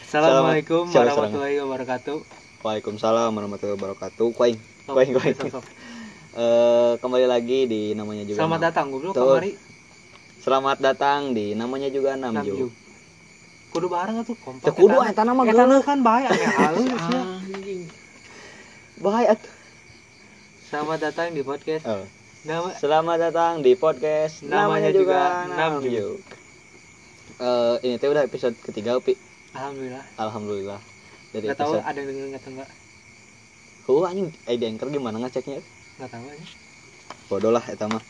[0.00, 1.12] Assalamualaikum Salam.
[1.12, 2.16] warahmatullahi wabarakatuh.
[2.64, 4.26] Waalaikumsalam warahmatullahi wabarakatuh.
[4.32, 4.56] Kuaing.
[4.88, 5.36] Kuaing, kuaing.
[6.30, 8.40] Eh, kembali lagi di namanya juga.
[8.40, 9.28] Selamat datang goblok Tuh.
[9.28, 9.52] kamari
[10.40, 12.72] Selamat datang di namanya juga Namju.
[13.70, 14.72] Kudu bareng atuh kompak.
[14.72, 15.84] Teu kudu Eta- nama geuleuh.
[15.84, 17.22] kan bahaya aya halus ya.
[19.04, 19.52] Bahaya atuh.
[20.64, 21.84] Selamat datang di podcast.
[21.84, 22.08] Oh.
[22.40, 25.60] Nama Selamat datang di podcast Namanya namanya, juga juga Namju.
[25.60, 26.06] Namju.
[27.36, 29.12] Eh, ini teh udah episode ketiga, Upi.
[29.52, 30.04] alhamdulillah.
[30.16, 30.80] Alhamdulillah.
[31.36, 32.70] Dari Enggak tahu ada yang denger enggak enggak.
[33.92, 35.60] Oh, anjing, eh di Anchor gimana ngeceknya?
[36.00, 36.46] Enggak tahu aja.
[37.28, 38.00] Bodoh lah eta mah.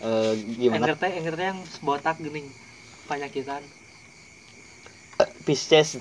[0.00, 0.88] Eh, gimana?
[0.88, 2.48] Engker teh teh yang botak geuning
[3.04, 3.60] penyakitan
[5.44, 6.00] Pisces.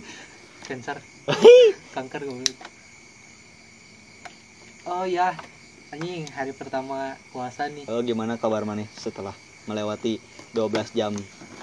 [0.68, 0.96] cancer
[1.92, 2.56] kanker goblok.
[4.88, 5.36] Oh ya,
[5.92, 7.84] anjing hari pertama puasa nih.
[7.84, 10.16] Oh, gimana kabar maneh setelah melewati
[10.50, 11.12] 12 jam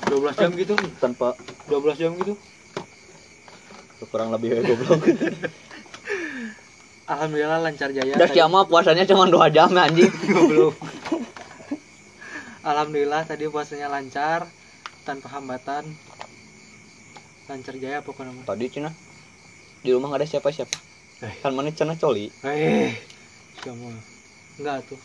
[0.05, 0.73] 12 jam gitu.
[0.97, 1.33] tanpa
[1.65, 2.37] 12 jam gitu.
[4.07, 5.01] kurang lebih we goblok.
[7.11, 8.15] Alhamdulillah lancar jaya.
[8.15, 10.07] Dah Tadi- kiamat puasanya cuma 2 jam ya, anjing.
[10.33, 10.77] Goblok.
[12.61, 14.47] Alhamdulillah tadi puasanya lancar
[15.03, 15.83] tanpa hambatan.
[17.45, 18.45] Lancar jaya pokoknya mah.
[18.45, 18.89] Tadi cina
[19.81, 20.77] di rumah gak ada siapa-siapa.
[21.19, 21.33] Eh.
[21.41, 22.95] Kan mana cina coli Eh,
[23.59, 23.91] semua.
[24.59, 24.99] Enggak tuh.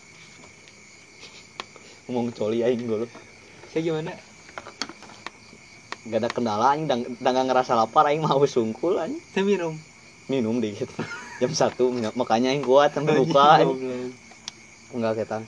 [2.05, 3.09] ngomong coli aing goblok.
[3.71, 4.13] Saya gimana?
[6.05, 9.23] Gak ada kendala aing dan dan gak ngerasa lapar aing mau sungkul anjing.
[9.31, 9.79] Saya minum.
[10.27, 10.91] Minum dikit.
[11.41, 11.71] Jam 1
[12.19, 13.63] makanya aing kuat sampai buka.
[13.63, 13.79] anjing.
[13.79, 14.13] Goblok.
[14.91, 15.43] Enggak ketan.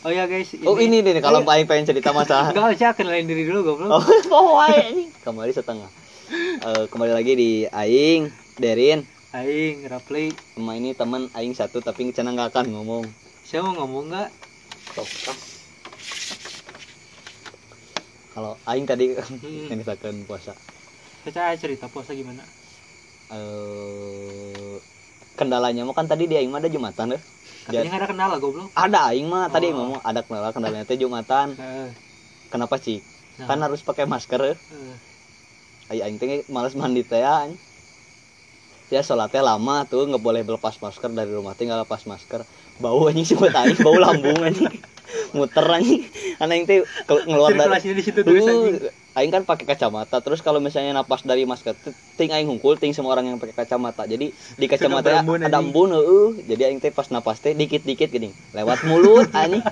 [0.00, 3.44] Oh ya guys, Oh ini nih kalau aing pengen cerita masalah Enggak usah kenalin diri
[3.44, 4.00] dulu goblok.
[4.00, 4.04] Oh,
[4.56, 5.12] oh anjing.
[5.20, 5.92] Kembali setengah.
[6.64, 10.34] Eh, kembali lagi di Aing, Derin, Aing, Rapli.
[10.58, 13.04] sama ini teman Aing satu tapi cenah nggak akan ngomong.
[13.46, 14.28] Saya mau ngomong enggak?
[18.34, 19.70] Kalau Aing tadi Hmm.
[19.70, 20.50] yang misalkan puasa,
[21.30, 22.42] Saya cerita puasa gimana?
[23.30, 24.74] eh
[25.38, 27.22] kendalanya mah kan tadi di Aing mah ada Jumatan deh.
[27.70, 28.74] Katanya nggak ada kendala goblok.
[28.74, 29.78] Ada Aing mah tadi Oh.
[29.78, 31.54] ngomong ada kendala kendalanya teh Jumatan.
[31.54, 31.94] Heeh.
[32.50, 32.98] Kenapa sih?
[33.38, 34.42] Nah, Kan harus pakai masker.
[34.42, 34.94] heeh.
[35.94, 37.22] Aing Aing teh males mandi teh
[38.90, 38.98] ya.
[38.98, 42.42] Ya sholatnya lama tuh nggak boleh lepas masker dari rumah tinggal lepas masker.
[42.82, 44.82] Bau anjing sih buat Aing, bau lambung anjing.
[45.32, 46.10] Muter anjing.
[46.36, 46.82] Karena Aing teh
[47.26, 48.82] ngeluar dari di situ terus anjing.
[48.82, 50.22] Uh, Aing kan pakai kacamata.
[50.22, 51.74] Terus kalau misalnya napas dari masker,
[52.14, 54.06] ting Aing hungkul, ting semua orang yang pakai kacamata.
[54.06, 56.28] Jadi di kacamata berembun, ada embun, heeh.
[56.46, 59.62] Jadi Aing teh pas napas teh dikit-dikit gini, lewat mulut anjing.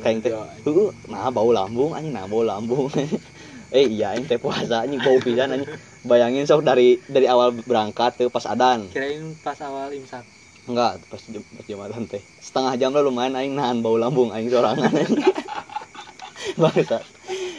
[0.00, 2.88] Kayak teh, heeh, nah bau lambung anjing, nah bau lambung.
[3.76, 5.68] eh iya Aing teh puasa anjing bau pisan anjing.
[6.08, 8.88] Bayangin sok dari dari awal berangkat tuh pas adan.
[8.88, 10.24] Kirain pas awal imsak.
[10.66, 12.22] Enggak, pas jam pas jumatan teh.
[12.40, 14.90] Setengah jam lah lumayan aing nahan bau lambung aing sorangan.
[16.62, 17.04] Bangsa.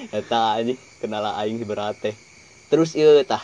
[0.10, 2.16] Eta anjing kendala aing berat teh.
[2.74, 3.44] Terus ieu tah.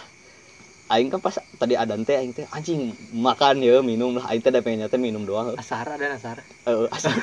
[0.91, 4.51] Aing kan pas tadi adan teh aing teh anjing makan ya minum lah aing teh
[4.51, 5.55] da pengen teh minum doang.
[5.55, 6.43] Asar ada asar.
[6.67, 7.15] Eh asal.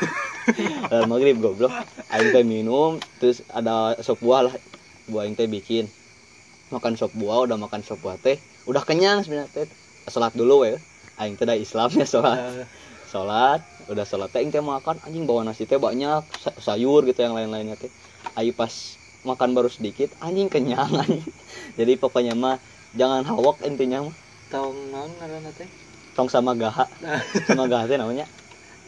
[0.93, 1.73] Al maghrib goblok.
[2.09, 4.55] Aing teh minum terus ada sop buah lah.
[5.13, 5.85] Buah aing teh bikin.
[6.71, 8.39] Makan sop buah udah makan sop buah teh
[8.71, 9.67] udah kenyang sebenarnya teh.
[10.07, 10.79] Salat dulu ya.
[11.21, 12.65] Aing teh da Islamnya salat Eh,
[13.13, 13.61] sholat
[13.91, 17.35] udah sholat teh aing teh makan anjing bawa nasi teh banyak sa- sayur gitu yang
[17.37, 17.91] lain-lainnya teh
[18.39, 18.73] aing pas
[19.27, 21.27] makan baru sedikit anjing kenyang anjing
[21.79, 22.57] jadi pokoknya mah
[22.97, 24.17] jangan hawak intinya mah
[24.51, 25.69] Tong naon ngaranna teh?
[26.17, 26.87] tong sama gaha
[27.49, 28.27] sama gaha teh namanya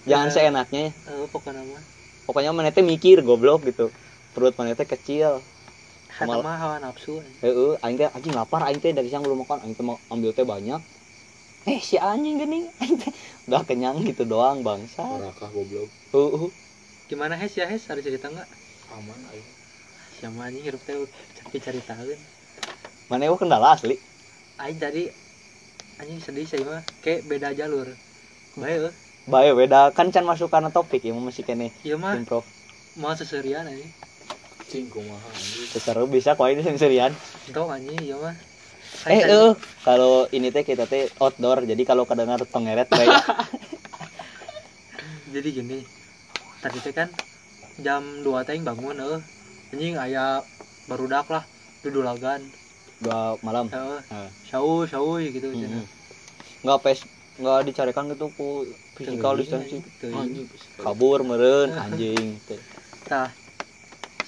[0.08, 0.34] jangan Eh.
[0.34, 1.82] seenaknya ya Eh, pokoknya mah.
[2.26, 3.90] pokoknya mana teh mikir goblok gitu
[4.32, 5.42] perut mana teh kecil
[6.28, 7.12] Mal- mah hawa nafsu.
[7.44, 10.30] Heeh, aing teh anjing lapar aing teh dari siang belum makan aing teh mau ambil
[10.36, 10.80] teh banyak
[11.72, 13.12] eh si anjing gini aing teh
[13.48, 16.50] udah kenyang gitu doang bangsa Rakah goblok heeh
[17.10, 17.82] Gimana hes ya hes?
[17.92, 18.48] Ada cerita enggak?
[18.96, 19.48] aman aing.
[20.18, 20.96] Siapa anjing hirup teh
[21.38, 22.10] cari cari tahu.
[23.10, 23.94] mana eueuh kendala asli
[24.62, 25.02] Aing tadi
[26.00, 27.88] anjing sedih sih mah kayak beda jalur.
[28.60, 28.92] Bae euy.
[29.32, 32.44] Bae beda kan can masuk karena topik ya masih kene Ieu mah improv.
[33.00, 33.66] mau seserian
[34.72, 34.88] anjing.
[34.88, 35.68] Kumaha anjing.
[35.68, 37.12] Seseru bisa kok ini sensorian.
[37.48, 38.36] Entong anjing ieu mah.
[39.08, 39.50] Eh eh
[39.84, 43.12] kalau ini teh kita teh outdoor jadi kalau kedengar tongeret baik.
[45.34, 45.78] jadi gini
[46.60, 47.08] tadi teh kan
[47.80, 49.20] jam 2 teh aing bangun eh
[49.72, 50.40] anjing aya
[50.88, 51.44] barudak lah
[51.84, 52.40] dudulagan
[53.02, 53.66] Dua malam.
[53.68, 55.60] heeh syau syau gitu Mm-mm.
[55.66, 55.84] cenah.
[56.62, 56.98] Nggak pes
[57.42, 58.62] nggak dicarikan gitu ku
[58.94, 59.82] physical Teuing, distancing.
[59.98, 60.14] teuing.
[60.14, 60.46] Anjing.
[60.78, 62.60] Kabur meren anjing teh.
[63.02, 63.26] tah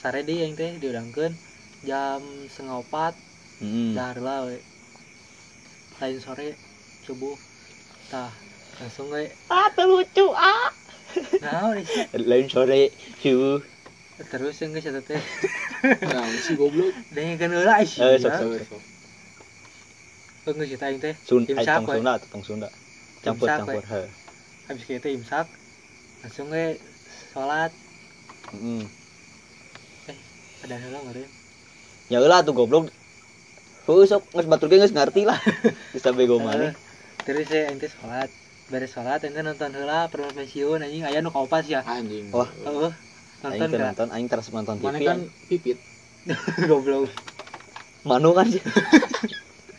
[0.04, 1.32] sare deh yang teh diurangkan
[1.80, 2.20] jam
[2.52, 3.16] setengah sengopat
[3.64, 3.96] hmm.
[3.96, 4.60] lah we.
[5.96, 6.52] lain sore
[7.08, 7.32] subuh
[8.12, 8.28] tah
[8.84, 10.68] langsung we ah lucu ah
[11.40, 12.92] nah udah lain sore
[13.24, 13.64] subuh
[14.28, 15.22] terus yang geus teh
[16.12, 18.82] nah si goblok dengekeun heula sih eh sok sok sok
[20.44, 21.16] Tunggu cerita yang teh.
[21.24, 22.68] Sun, imsak, Sunda, tong Sunda.
[23.24, 23.80] Campur, imsak, campur.
[23.80, 24.02] he.
[24.68, 25.48] Habis kita imsak,
[26.20, 26.76] langsung gue
[27.32, 27.72] sholat.
[28.52, 28.84] Mm.
[30.64, 31.30] Ada heula meureun
[32.08, 32.88] ya ulah tuh goblok.
[33.84, 35.36] Heuh sok geus batur ge geus ngarti lah.
[35.94, 36.72] Bisa bego maneh
[37.24, 38.28] terus saya ente sholat.
[38.68, 41.04] Beres sholat ente nonton heula permen pensiun anjing.
[41.04, 41.80] Aya nu kaopas ya?
[41.84, 42.28] Anjing.
[42.32, 42.48] Wah.
[42.48, 42.92] heeh.
[43.44, 45.18] Aing nonton ka nonton aing terus nonton Mana TV kan
[45.48, 45.78] pipit.
[46.70, 47.08] goblok.
[48.04, 48.60] Manu kan sih.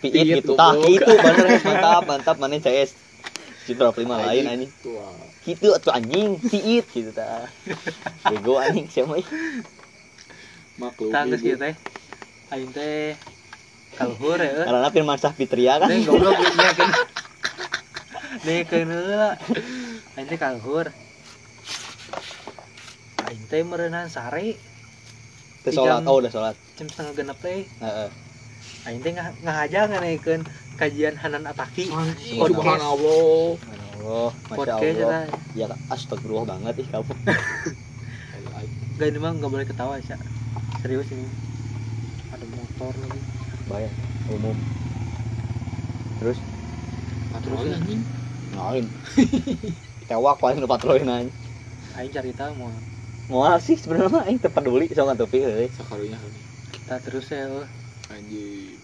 [0.06, 0.54] Piit, gitu.
[0.54, 2.94] tah gitu bener mantap mantap mana CS?
[3.66, 4.72] Si berapa lima lain anjing.
[5.46, 6.38] gitu atuh anjing.
[6.46, 7.50] Piit gitu tah.
[8.30, 9.26] Bego anjing siapa ih
[10.76, 11.12] Maklum.
[11.12, 11.56] tanggus ibu.
[11.56, 11.76] kieu teh
[12.52, 13.16] aing teh
[13.96, 16.90] kaluhur ya karena Firman Sahfitria kan Neng goblok dia kan.
[18.44, 19.32] Neng keun heula.
[20.14, 20.92] Aing teh kaluhur.
[23.24, 24.60] Aing teh meureunaan sare
[25.64, 27.66] Teu sholat oh udah sholat jam setengah genep teh.
[27.66, 28.10] heeh
[28.86, 30.44] Aing teh ngah- ngahaja nganekeun
[30.76, 31.88] kajian Hanan Ataki.
[31.90, 33.58] Subhanallah.
[33.96, 35.20] Allah masya Allah eta.
[35.58, 37.10] ya astagfirullah banget ih kamu
[38.96, 40.16] Gak ini mah enggak boleh ketawa, Sya.
[40.86, 41.26] Serius ini.
[42.30, 43.22] Ada motor lagi.
[43.66, 43.90] bayar
[44.30, 44.54] umum
[46.22, 46.38] terus
[47.34, 48.06] Patroli anjing.
[48.54, 48.86] ngain
[50.10, 51.34] tewak paling nu patrolin aja
[51.98, 52.70] Aing cerita mau
[53.26, 56.30] moal sih sebenarnya mah aing teu peduli sok ngatupi euy Sakarunya kan.
[56.70, 57.66] kita terus ya.
[58.14, 58.78] Anjing.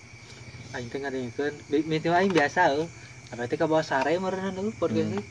[0.74, 1.53] aing teh
[1.86, 2.89] miti mah aing biasa euy
[3.30, 5.21] apa teh ka bawah sare meureunna euy podcast Hmm.
[5.21, 5.25] teh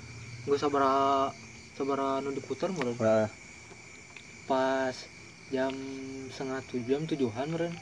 [0.47, 1.35] geus sabaraha
[1.75, 2.95] sabaraha nu diputer meureun
[4.47, 4.95] pas
[5.51, 5.75] jam
[6.31, 7.75] setengah tujuh jam tujuhan meureun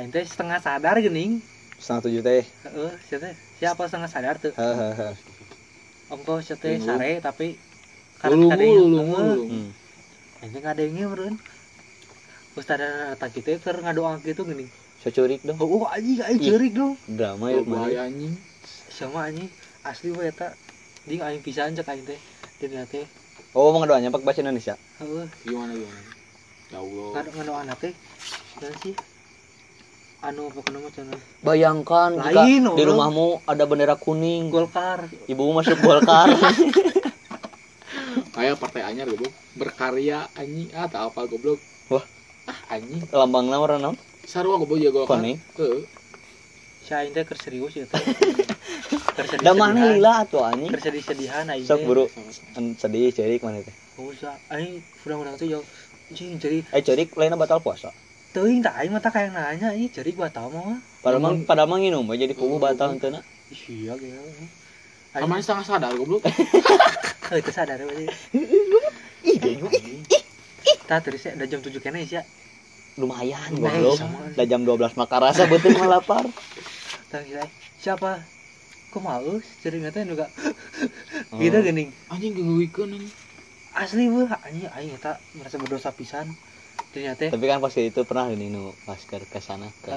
[0.00, 1.36] aing teh setengah sadar geuning.
[1.76, 2.42] Setengah tujuh teh.
[2.64, 3.34] Heeh sia teh.
[3.60, 5.12] Siapa setengah sadar tuh hehehe
[6.10, 7.54] ongko teh sare tapi
[8.24, 8.98] Lulu kadang-kadang lulu
[10.40, 11.36] heeh, teh ngadenge meureun
[12.58, 14.66] Ustaz dan atak kita keur ngadoa gitu geuning.
[15.00, 15.56] Securik dong.
[15.60, 16.50] Oh anjing aing Ih.
[16.50, 16.98] ceurik dong.
[17.06, 18.34] drama Oh, yuk mana bahaya anjing.
[18.90, 19.48] sama anjing.
[19.86, 20.52] Asli we eta.
[21.06, 22.20] Ding aing pisan cek aing teh.
[22.60, 23.06] Dina teh.
[23.54, 24.74] Oh mau ngedoanya pakai bahasa Indonesia?
[25.00, 26.19] Heueuh Gimana gimana?
[26.70, 27.62] Ya Allah.
[27.66, 27.94] anak teh
[28.82, 28.94] sih
[30.20, 30.60] anu apa
[31.40, 32.88] bayangkan jika Lain, di orang.
[32.92, 36.28] rumahmu ada bendera kuning Golkar ibumu masuk Golkar
[38.30, 39.30] Kayak partai anyar goblok.
[39.54, 40.70] Berkarya anjing.
[40.74, 41.60] Ah, tak apa goblok.
[41.92, 42.02] Wah.
[42.48, 43.06] Ah, anjing.
[43.14, 43.96] lambang nama orang naon?
[44.26, 45.22] Sarua goblok ya gua kan.
[45.22, 45.82] kuning Heeh.
[46.90, 48.02] aing teh keur serius ya teh
[49.46, 52.10] da mana lila atuh anjing keur sedih-sedihan aing sok buru
[52.74, 53.70] sedih cerik mana teh
[54.02, 55.62] oh sa aing urang-urang teh jauh
[56.14, 57.90] cing jadi eh cerik lainnya batal puasa?
[58.30, 61.78] Teuing tah aing mah tah kayak nanya ieu cerik batal mah padahal mah padahal mah
[61.82, 63.10] nginum jadi kubu Oh, batal goblok.
[63.10, 64.14] henteu Ih, iya ge.
[65.10, 66.22] Namanya setengah sadar goblok.
[67.30, 68.06] heuh teu sadar we
[69.22, 69.58] ih ih
[70.86, 72.22] tah terus ya, udah jam 7 kene ya.
[72.98, 73.98] Lumayan Lumayan, goblok.
[73.98, 74.18] sama.
[74.34, 76.26] da jam 12 maka rasa betul mah lapar.
[77.10, 77.22] Tah
[77.78, 78.22] siapa?
[78.90, 80.26] Kok mau cerik teh juga.
[81.30, 81.38] Oh.
[81.38, 83.14] gitu geuning Anjing geungguikeun anjing.
[83.74, 86.34] Asli weh anjing aing eta merasa berdosa pisan.
[86.90, 89.94] Ternyata tapi kan pas itu pernah ini nu masker ke sana ke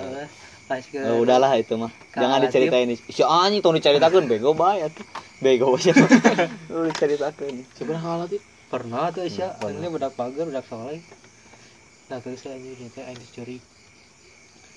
[0.70, 1.90] ke Eh, udahlah itu mah.
[2.14, 5.06] Jangan diceritain si anjing tong diceritakeun bego bae atuh.
[5.42, 6.06] Bego siapa?
[6.72, 7.66] Lu diceritakeun.
[7.74, 8.42] Sebenarnya kalah tuh.
[8.74, 9.58] pernah tuh Aisyah.
[9.58, 9.86] Hmm, pernah.
[9.86, 11.02] ini budak pagar budak soleh
[12.12, 13.58] nah terus saya anjing dia teh aing dicuri.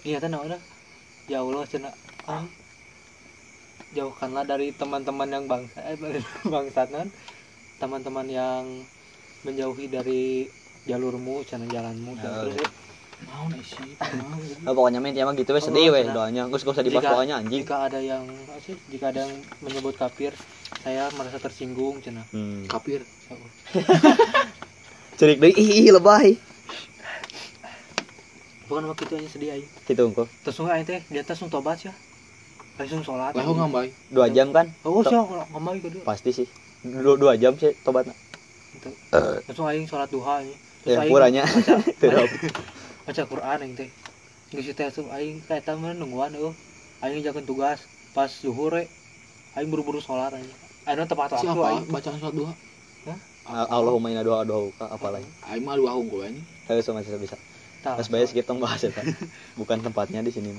[0.08, 0.56] Iya teh naon
[1.28, 1.94] ya Allah cenah
[2.24, 2.48] ah.
[3.94, 5.96] Jauhkanlah dari teman-teman yang bangsa eh,
[6.52, 7.08] bangsat non
[7.76, 8.64] teman-teman yang
[9.44, 10.48] menjauhi dari
[10.88, 12.62] jalurmu cenah jalanmu Ya, terus ya.
[12.62, 12.68] ya,
[13.26, 13.90] Naon sih?
[14.62, 16.14] Nah, pokoknya mah intinya mah gitu we sedih we Oh, nah.
[16.20, 16.42] doanya.
[16.52, 17.64] Geus gak usah dibahas doanya anjing.
[17.64, 18.76] jika ada yang apa sih?
[18.92, 19.32] Jika ada yang
[19.64, 20.32] menyebut kafir
[20.84, 22.68] saya merasa tersinggung cenah hmm.
[22.68, 23.00] Kapir.
[25.18, 26.36] cerik deui ih ih, lebay.
[28.68, 29.68] Bukan waktu itu aja sedih aing.
[29.88, 30.28] Gitu engko.
[30.44, 31.94] Terus nggak aing teh di atas langsung tobat ya
[32.76, 33.88] langsung sholat Lah ngambai.
[34.12, 34.68] dua jam kan?
[34.84, 35.16] Oh sih
[35.80, 36.48] kedua pasti sih
[36.86, 38.14] dua, dua jam sih tobatna
[38.76, 38.90] Gitu.
[39.48, 42.26] langsung aing sholat duha aja ya puranya baca, Tidak.
[43.08, 43.88] baca Quran aing teh.
[44.52, 46.54] Geus teh tuh aing kaeta mah nungguan eueuh.
[47.02, 48.84] Aing jakeun tugas pas zuhur we.
[49.56, 50.54] Aing buru-buru sholat aja
[50.86, 51.64] aing tepat waktu Siapa?
[51.66, 51.84] aing.
[51.90, 52.54] Bacaan surat duha.
[53.46, 56.42] Allahumma inna doa doa apa lagi Aing mah dua hungkul anjing.
[56.66, 57.18] Ayo sama bisa.
[57.18, 57.38] Bisa
[57.86, 58.90] Mas bayar sekitar bahas ya
[59.60, 60.50] bukan tempatnya di sini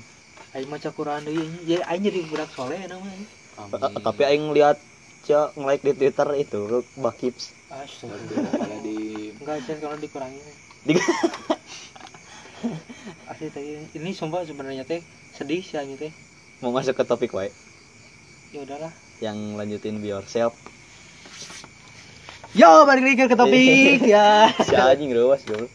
[0.56, 1.64] aing maca Quran deui anjing.
[1.68, 4.80] jadi aing jadi budak soleh namanya Eh, tapi aing lihat
[5.26, 6.62] cia nge-like di Twitter itu
[6.96, 8.16] Bakips Astaga.
[8.54, 8.98] Kalau di
[9.36, 10.44] Enggak sih kalau dikurangin.
[10.88, 10.96] Di-
[13.32, 16.10] Asli tadi ini sumpah sebenarnya teh sedih sih aing teh.
[16.58, 17.54] mau masuk ke topik wae
[18.50, 18.90] Ya udahlah.
[19.22, 20.58] yang lanjutin be yourself
[22.58, 24.50] Yo, balik lagi ke topik ya.
[24.58, 25.70] si anjing rewas dulu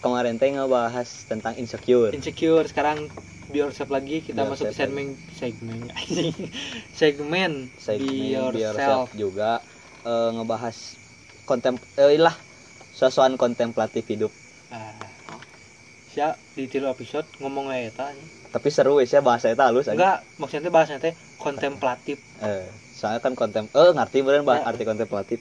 [0.00, 3.08] kemarin teh ngebahas tentang insecure Insecure sekarang
[3.52, 5.80] yourself lagi kita Be masuk yourself segmen segmen
[7.00, 8.56] segmen segmen be be yourself.
[8.56, 9.50] yourself juga
[10.02, 10.76] eh, ngebahas
[11.44, 12.34] kontem eh lah
[12.90, 14.32] sosokan kontemplatif hidup
[14.66, 14.90] Ah.
[16.10, 18.08] Sia di tilu episode ngomong kayak eta
[18.50, 19.84] tapi seru ya bahasa itu halus.
[19.84, 22.16] Enggak, maksudnya bahasanya teh kontemplatif.
[22.40, 22.64] eh
[22.96, 24.72] soalnya kan kontem eh ngerti bener bah Ya.
[24.72, 25.38] arti kontemplatif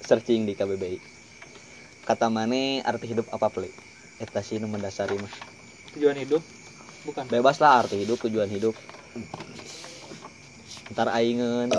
[0.00, 0.96] searching di KBBI
[2.06, 3.74] kata mana arti hidup apa play
[4.16, 5.32] eta sih mendasari mah
[5.90, 6.40] Tujuan hidup
[7.06, 7.26] bukan.
[7.32, 8.74] bebas lah arti hidup tujuan hidup
[10.92, 11.70] ntar aingen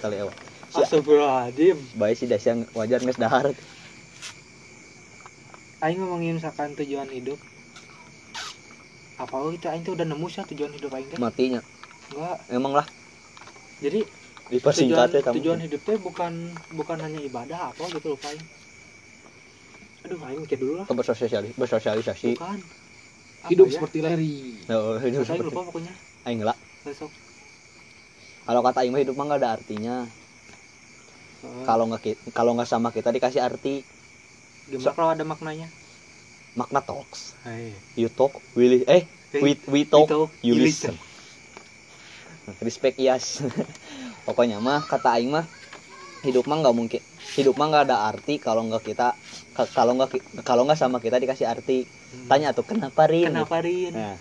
[0.00, 0.32] kali ewa
[0.72, 1.78] si Astagfirullahaladzim.
[2.00, 3.46] baik sih dasar wajar nges dahar
[5.84, 7.38] Aing ngomongin misalkan tujuan hidup.
[9.22, 11.22] Apa oh itu Aing tuh udah nemu sih tujuan hidup Aing teh?
[11.22, 11.60] matinya
[12.10, 12.38] Enggak.
[12.48, 12.86] emang lah
[13.84, 14.00] Jadi
[14.74, 16.32] tujuan, dipersingkat ya tujuan hidup teh bukan
[16.78, 18.46] bukan hanya ibadah apa gitu lupa Aing.
[20.04, 20.88] Aduh, Aing mikir dulu lah.
[20.88, 22.58] bersosialisasi bersosialisasi Bukan.
[23.48, 23.80] Hidup ya?
[23.80, 24.34] seperti Larry.
[24.70, 25.92] oh, hidup Aing seperti lupa pokoknya.
[26.28, 27.10] aing lah Besok.
[28.44, 29.96] kalau kata aing mah hidup mah nggak ada artinya
[31.38, 33.86] Oh, kalau nggak kalau nggak sama kita dikasih arti
[34.66, 35.70] gimana kalau ada maknanya?
[36.58, 37.70] makna talks Hai.
[37.94, 39.06] you talk we li- eh
[39.38, 40.10] we, we talk
[40.42, 40.98] you listen
[42.58, 43.38] respect yes
[44.26, 45.46] pokoknya mah kata aing mah
[46.26, 47.00] hidup mah nggak mungkin
[47.36, 49.02] hidup mah nggak ada arti kalau nggak kita
[49.56, 50.08] ka- kalau nggak
[50.48, 51.72] kalau nggak sama kita dikasih arti.
[52.30, 53.26] Tanya tuh kenapa rin?
[53.28, 53.92] Kenapa Rin?
[53.96, 54.12] nah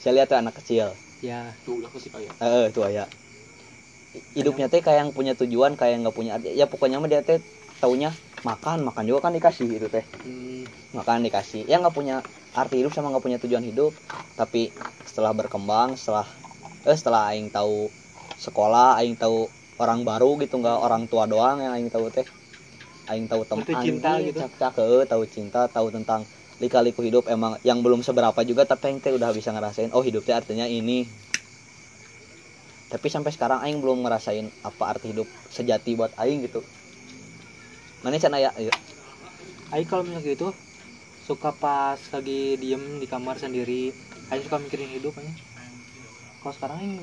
[0.00, 0.86] saya lihat tuh anak kecil.
[1.20, 2.32] Ya, Tuh ulah kasih kayak.
[2.44, 3.02] eh itu aya
[4.38, 6.46] hidupnya teh kayak yang punya tujuan kayak yang nggak punya arti.
[6.60, 7.38] Ya pokoknya mah dia teh
[7.82, 8.08] taunya
[8.48, 10.04] makan makan juga kan dikasih itu teh.
[10.24, 10.64] Hmm,
[10.98, 11.60] makan dikasih.
[11.70, 12.14] Ya nggak punya
[12.60, 13.92] arti hidup sama nggak punya tujuan hidup.
[14.38, 14.58] Tapi
[15.08, 16.26] setelah berkembang setelah
[16.88, 17.72] eh setelah aing tahu
[18.44, 19.36] sekolah aing tahu
[19.82, 22.26] orang baru gitu nggak orang tua doang yang aing tahu teh
[23.10, 24.38] aing tahu teman cinta gitu.
[24.40, 24.52] cak
[25.12, 26.20] tahu cinta tahu tentang
[26.62, 30.22] lika-liku hidup emang yang belum seberapa juga tapi aing teh udah bisa ngerasain oh hidup
[30.28, 30.98] teh artinya ini
[32.92, 36.60] tapi sampai sekarang aing belum ngerasain apa arti hidup sejati buat aing gitu
[38.02, 38.72] mana cina ya Ayo.
[39.74, 40.46] Aing kalau misalnya gitu
[41.28, 43.82] suka pas lagi diem di kamar sendiri,
[44.30, 45.32] Aing suka mikirin hidup aja.
[46.40, 46.94] Kalau sekarang Aing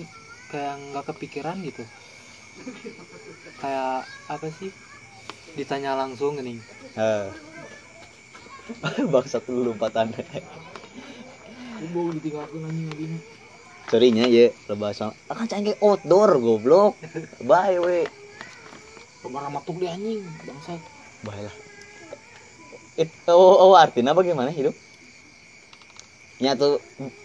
[0.51, 1.83] kayak nggak kepikiran gitu.
[3.61, 4.71] Kayak apa sih?
[5.57, 6.61] Ditanya langsung gini.
[6.97, 7.27] Eh.
[9.13, 10.11] Bangsat lu lompatan.
[11.77, 13.21] Gue ditinggalkan anjing lagi nih.
[13.87, 15.15] Sorry nya ye, lebasan.
[15.31, 16.99] Ah can ge outdoor goblok.
[17.47, 18.03] Bye we.
[19.23, 20.81] Ke mana matuk di anjing, bangsat.
[21.23, 21.55] Bye lah.
[22.97, 24.73] It, oh, oh artinya bagaimana hidup?
[26.41, 26.81] Nya tuh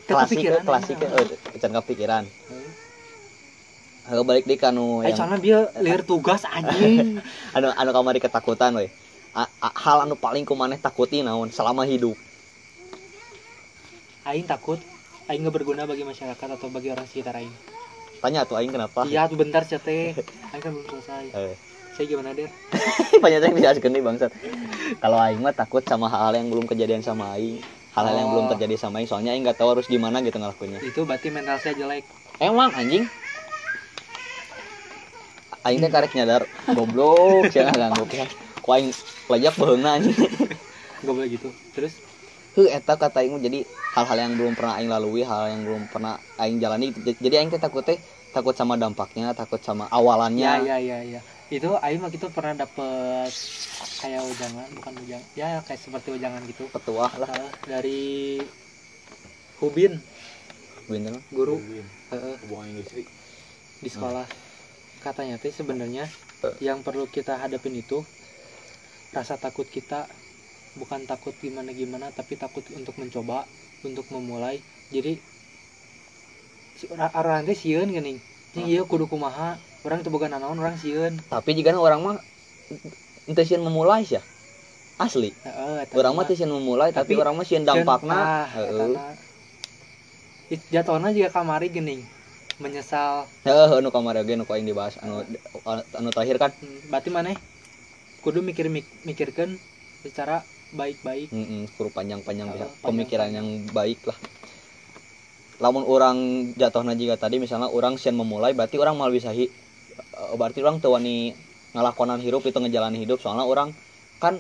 [0.09, 1.09] klasik Kepikiran, klasik ya.
[1.13, 2.25] oh, kepikiran.
[4.03, 7.23] Aku balik di kanu Aing yang soalnya dia liar tugas anjing.
[7.57, 8.91] anu anu kamari ketakutan we.
[9.33, 12.19] A- a- hal anu paling kumaneh takuti naon selama hidup.
[14.25, 14.83] Aing takut
[15.25, 17.55] Aing nggak berguna bagi masyarakat atau bagi orang sekitar Aing.
[18.19, 19.03] Tanya tuh aing kenapa?
[19.05, 20.15] Iya tuh bentar sih teh.
[20.53, 21.25] Aing kan belum selesai.
[21.33, 21.55] Eh.
[21.93, 22.51] Saya gimana der?
[23.23, 24.31] banyak yang dijelaskan nih bangsat
[24.97, 27.61] kalau aing mah takut sama hal-hal yang belum kejadian sama aing
[27.93, 28.33] hal-hal yang Oh.
[28.33, 31.61] belum terjadi sama aing soalnya aing nggak tahu harus gimana gitu ngelakuinnya Itu berarti mental
[31.61, 32.09] saya jelek.
[32.41, 33.05] emang anjing
[35.63, 38.29] aing teh karek nyadar goblok jangan ganggu kan
[38.59, 38.91] ku aing
[39.27, 40.17] lajak beheungna anjing
[41.03, 41.51] Gak boleh gitu.
[41.75, 41.99] Terus
[42.55, 45.83] heuh eta kata aing mah jadi hal-hal yang belum pernah aing lalui hal yang belum
[45.91, 47.99] pernah aing jalani jadi aing teh takut teh
[48.31, 51.21] takut sama dampaknya takut sama awalannya ya ya ya ya.
[51.53, 53.29] Itu Aing waktu itu pernah dapet
[54.01, 55.27] kayak ujangan, bukan ujangan.
[55.37, 56.65] Ya kayak seperti ujangan gitu.
[56.73, 57.29] petuah lah
[57.69, 58.41] dari
[59.61, 60.01] Hubin,
[60.89, 61.85] bener guru Win.
[62.09, 63.05] eh, Hubungan industri.
[63.79, 64.25] di sekolah.
[65.03, 66.07] Katanya tuh sebenarnya
[66.63, 68.07] yang perlu kita hadapin itu
[69.11, 70.07] rasa takut kita.
[70.79, 73.45] Bukan takut gimana gimana tapi takut untuk mencoba
[73.85, 74.63] untuk memulai.
[74.95, 75.19] Jadi
[76.89, 78.19] orang orang teh sieun geuning
[78.55, 79.59] Jeung ieu kudu kumaha.
[79.83, 81.19] Orang teu boga nanaon orang sieun.
[81.27, 82.17] Tapi jika orang mah
[83.27, 84.23] ente sieun memulai sih
[85.03, 85.35] asli.
[85.43, 88.47] Heeh eta orang mah teu sieun memulai tapi, Tapi orang mah sieun dampakna.
[88.55, 88.95] Heeh.
[88.95, 89.13] heeh
[90.53, 92.05] It jatuhna juga kamari geuning
[92.63, 93.27] menyesal.
[93.43, 95.27] Heeh anu kamari ge nu aing dibahas anu
[95.67, 96.51] anu terakhir kan.
[96.63, 97.37] Hmm, berarti maneh
[98.23, 98.71] kudu mikir
[99.03, 99.59] mikirkan
[100.07, 101.35] secara baik-baik.
[101.35, 102.71] Heeh kuru panjang-panjang bisa.
[102.71, 102.87] panjang-panjang.
[102.87, 104.19] pemikiran yang baik lah.
[105.59, 106.17] Lamun orang
[106.55, 110.79] jatuhna juga tadi misalnya orang sieun memulai berarti orang mal bisa hi, eh, berarti orang
[110.79, 111.35] teu wani
[111.75, 113.19] ngalakonan hidup itu ngejalani hidup.
[113.19, 113.75] Soalnya orang
[114.23, 114.39] kan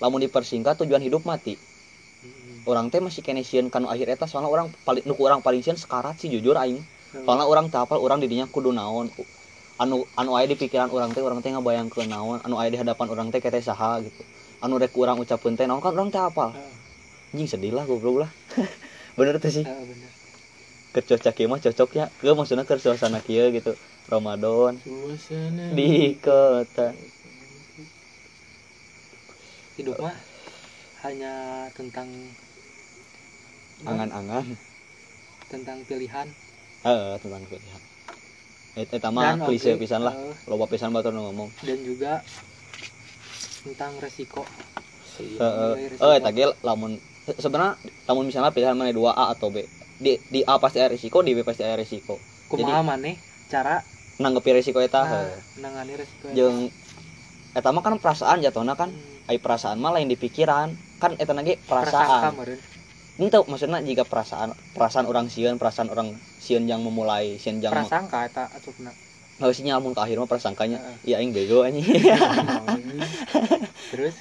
[0.00, 1.56] lamun dipersingkat tujuan hidup mati.
[2.22, 2.70] Hmm.
[2.70, 5.74] orang teh masih kene sieun kanu akhir eta soalnya orang paling nu orang paling sieun
[5.74, 6.78] sekarat sih jujur aing
[7.12, 9.12] soalnya orang tak hafal orang didinya kudu naon.
[9.76, 12.38] Anu anu aya di pikiran orang teh orang teh ngabayangkeun naon.
[12.40, 14.24] Anu aya di hadapan orang teh kete saha gitu.
[14.64, 16.56] Anu rek urang ucapkeun teh naon kan orang teh apal
[17.32, 18.30] anjing sedih lah goblok lah.
[19.18, 19.64] Bener tuh sih.
[19.64, 20.08] Ah, bener.
[20.92, 22.06] Keur cocok ieu mah cocok ya.
[22.20, 23.72] Ke maksudna keur suasana kieu gitu.
[24.08, 24.76] Ramadan.
[24.80, 25.72] Suasana.
[25.72, 26.92] Di kota.
[29.76, 30.16] Hidup mah
[31.04, 31.32] hanya
[31.72, 32.08] tentang
[33.88, 34.56] angan-angan.
[35.52, 36.24] tentang pilihan
[36.82, 37.82] heeh tentang pilihan
[38.72, 40.16] eta eta Dan mah klise pisan lah.
[40.16, 41.52] Eh, loba pisan batur ngomong.
[41.60, 42.24] Dan juga
[43.68, 44.42] tentang resiko.
[45.20, 45.72] Heeh.
[46.00, 46.16] Oh resiko.
[46.16, 46.96] eta ge lamun
[47.36, 47.76] sebenarnya
[48.08, 49.60] lamun misalnya pilihan mana dua A atau B?
[50.00, 53.16] Di di A pasti ada risiko di B pasti ada risiko kumaha maneh
[53.48, 53.80] cara
[54.20, 55.04] nanggepi risiko eta?
[55.04, 56.36] Nah, nangani resiko eta.
[56.36, 56.72] jeung
[57.52, 58.88] eta mah kan perasaan jatuhna kan.
[58.88, 60.72] Hmm, ai perasaan mah lain di pikiran.
[60.96, 62.71] Kan eta lagi prasangka perasaan
[63.20, 68.24] itu maksudnya jika perasaan perasaan orang sieun perasaan orang sieun yang memulai sieun yang prasangka
[68.24, 68.92] eta asupna
[69.42, 70.96] nggak sih nyalamun ke akhir mah prasangkanya Heeh.
[71.08, 71.82] iya aing bego anjing.
[73.92, 74.14] Terus?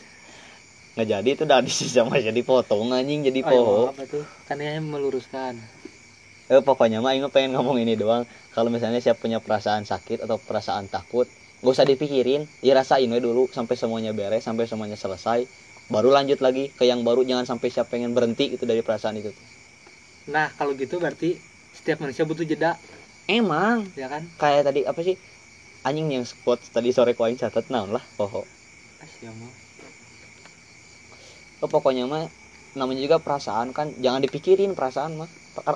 [0.98, 4.24] Nggak jadi itu udah di sama jadi potong anjing jadi oh, poho iya, apa tuh?
[4.50, 5.54] Kan ini hanya meluruskan.
[6.50, 8.26] Eh pokoknya mah aing mah pengen ngomong ini doang.
[8.52, 11.30] Kalau misalnya siap punya perasaan sakit atau perasaan takut
[11.62, 15.46] gak usah dipikirin dirasain we dulu sampai semuanya beres sampai semuanya selesai
[15.92, 19.32] baru lanjut lagi ke yang baru jangan sampai siap pengen berhenti itu dari perasaan itu.
[20.32, 21.36] Nah kalau gitu berarti
[21.76, 22.80] setiap manusia butuh jeda.
[23.28, 23.84] Emang?
[24.00, 24.24] Ya kan?
[24.40, 25.16] Kayak tadi apa sih?
[25.84, 28.48] Anjing yang spot tadi sore ku aing catat naon lah poho.
[29.02, 29.52] Asyik mah
[31.62, 32.26] oh, pokoknya mah
[32.74, 33.92] namanya juga perasaan kan.
[34.00, 35.30] Jangan dipikirin perasaan mah.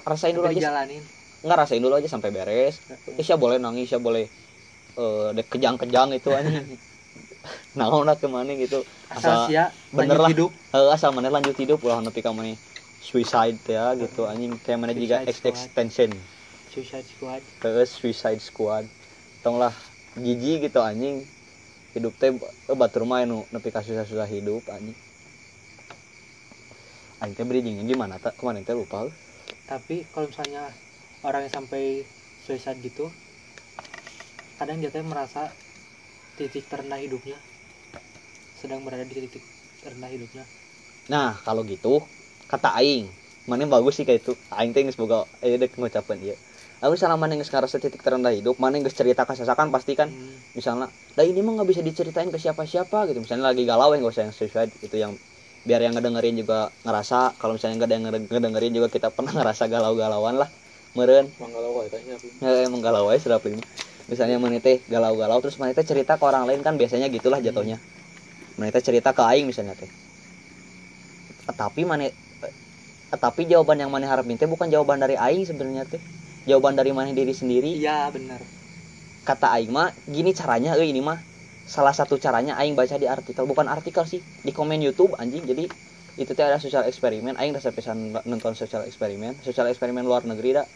[0.08, 0.72] Rasain dulu aja.
[0.72, 1.04] dijalanin.
[1.46, 2.80] Nggak rasain dulu aja sampai beres.
[3.20, 4.26] Isya boleh nangis ya boleh
[4.96, 6.80] eh dek kejang-kejang itu anjing
[7.78, 8.84] naon lah ke mana gitu.
[9.10, 10.30] Asal Asal sia bener lah.
[10.30, 10.52] hidup.
[10.74, 12.58] Asal mana lanjut hidup ulah nepi ka mana
[13.00, 14.26] suicide ya gitu.
[14.26, 15.52] Anjing kayak mana juga ex squad.
[15.54, 16.12] extension
[16.72, 17.42] suicide squad.
[17.62, 18.86] Terus suicide squad.
[19.44, 19.74] Tong lah
[20.18, 21.22] jijik gitu anjing.
[21.96, 24.96] Hidup teh eh, batur mah nu nepi ka susah-susah hidup anjing.
[27.22, 28.36] Anjing teh bridgingnya gimana tak?
[28.40, 29.08] Kemarin teh lupa
[29.66, 30.70] tapi kalau misalnya
[31.26, 32.06] orang yang sampai
[32.38, 33.10] suicide gitu
[34.62, 35.50] kadang dia teh merasa
[36.38, 37.38] titik terendah hidupnya
[38.60, 39.44] sedang berada di titik
[39.84, 40.44] terendah hidupnya
[41.14, 42.10] Nah, kalau gitu
[42.52, 43.06] kata aing,
[43.50, 44.34] mana bagus sih kayak itu.
[44.54, 46.36] Aing teh geus boga aya dek ngucapkeun ieu.
[46.84, 50.10] Aku salah mana geus ngarasa titik terendah hidup, mana geus cerita ka sasakan pasti kan
[50.14, 53.20] Hmm, misalnya, "Dah ini mah nggak bisa diceritain ke siapa-siapa" gitu.
[53.24, 55.14] Misalnya lagi galau ya nggak usah yang suicide itu yang
[55.66, 59.34] biar yang ngedengerin juga ngerasa kalau misalnya nggak ada yang ngede- ngedengerin juga kita pernah
[59.38, 60.50] ngerasa galau-galauan lah
[60.98, 62.28] meren aku.
[62.42, 63.62] ya, emang galau aja ini
[64.12, 67.78] misalnya mana teh galau-galau terus mana teh cerita ke orang lain kan biasanya gitulah jatuhnya.
[68.58, 69.90] Mana teh cerita ke aing misalnya teh.
[71.62, 72.54] Tapi mana eh,
[73.26, 76.02] tapi jawaban yang mana harapin teh bukan jawaban dari aing sebenarnya teh.
[76.50, 77.70] Jawaban dari mana diri sendiri.
[77.82, 78.42] Iya benar.
[79.26, 81.20] Kata aing mah gini caranya euy ini mah
[81.66, 83.44] salah satu caranya aing baca di artikel.
[83.50, 85.44] Bukan artikel sih di komen YouTube anjing.
[85.50, 85.64] Jadi
[86.22, 87.34] itu teh ada sosial eksperimen.
[87.42, 89.42] Aing rasa pisan nonton sosial eksperimen.
[89.42, 90.68] Sosial eksperimen luar negeri dah.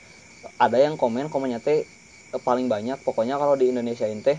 [0.65, 1.98] Ada yang komen komennya teh eh,
[2.47, 2.97] paling banyak.
[3.05, 4.37] Pokoknya kalau di Indonesia ini teh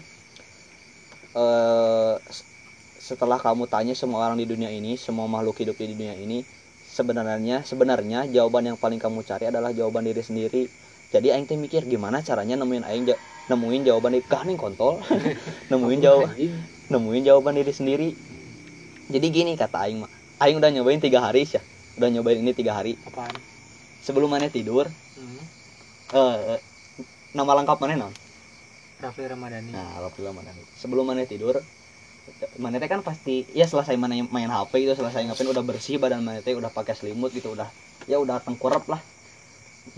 [1.35, 2.15] eh
[3.01, 6.45] setelah kamu tanya semua orang di dunia ini semua makhluk hidup di dunia ini
[6.97, 10.63] sebenarnya sebenarnya jawaban yang paling kamu cari adalah jawaban diri sendiri.
[11.15, 14.95] Jadi aing teh mikir gimana caranya nemuin aing ja- nemuin jawaban di kaning kontol?
[15.71, 16.55] Nemuin jawaban Anjing.
[16.93, 18.09] nemuin jawaban diri sendiri.
[19.11, 20.11] Jadi gini kata aing mah
[20.43, 21.61] aing udah nyobain tiga hari ya.
[21.99, 22.93] Udah nyobain ini tiga hari.
[23.09, 23.35] Apaan?
[24.01, 24.87] Sebelum mana tidur
[25.19, 25.41] hmm.
[26.15, 26.61] eh,
[27.35, 28.15] nama lengkap mana non
[29.01, 29.73] Rafli Ramadhani.
[29.73, 31.57] Nah alhamdulillah mana sebelum mana tidur
[32.61, 36.21] mana teh kan pasti ya selesai mana main HP itu selesai ngapain udah bersih badan
[36.21, 37.67] mana teh udah pakai selimut gitu udah
[38.05, 39.01] ya udah tengkurap lah.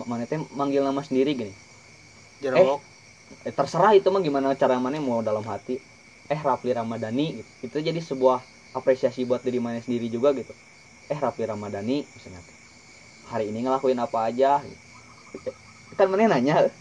[0.07, 1.55] Mana teh manggil nama sendiri gini.
[2.41, 2.81] Jerok
[3.43, 5.83] eh, terserah itu mah gimana cara mana mau dalam hati.
[6.31, 7.51] Eh Rafli Ramadhani gitu.
[7.67, 8.41] Itu jadi sebuah
[8.73, 10.55] apresiasi buat diri mana sendiri juga gitu.
[11.11, 12.41] Eh Rafli Ramadhani misalnya.
[13.29, 14.63] Hari ini ngelakuin apa aja?
[15.33, 15.51] Gitu.
[15.93, 16.73] kan mana nanya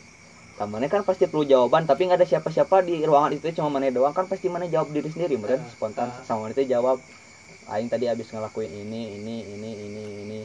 [0.65, 4.11] mana kan pasti perlu jawaban tapi nggak ada siapa-siapa di ruangan itu cuma mana doang.
[4.11, 6.07] Kan pasti mana jawab diri sendiri meren Ah, spontan.
[6.09, 6.21] ah.
[6.21, 6.97] sama itu jawab
[7.69, 10.39] aing tadi habis ngelakuin ini ini ini ini ini.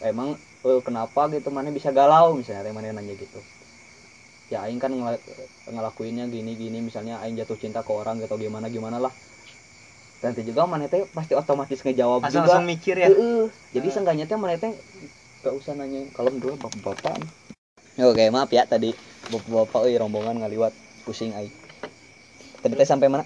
[0.00, 1.48] Emang eh, kenapa gitu?
[1.48, 2.34] Mana bisa galau?
[2.34, 3.40] Misalnya mana nanya gitu.
[4.46, 5.22] Ya aing kan ngela-
[5.66, 6.78] ngelakuinnya gini gini.
[6.80, 9.12] Misalnya aing jatuh cinta ke orang gitu gimana gimana lah.
[10.22, 12.56] Nanti juga mana teh pasti otomatis ngejawab asal juga.
[12.56, 13.08] langsung mikir ya.
[13.12, 13.46] Heeh.
[13.70, 13.92] jadi Ah.
[13.92, 14.72] seenggaknya teh mana teh
[15.44, 17.22] gak usah nanyain kalau dulu bapak-bapak
[18.00, 18.92] oke maaf ya tadi
[19.30, 20.72] bapak-bapak euy rombongan ngaliwat
[21.04, 21.54] pusing aing
[22.62, 23.24] tadi teh sampai mana?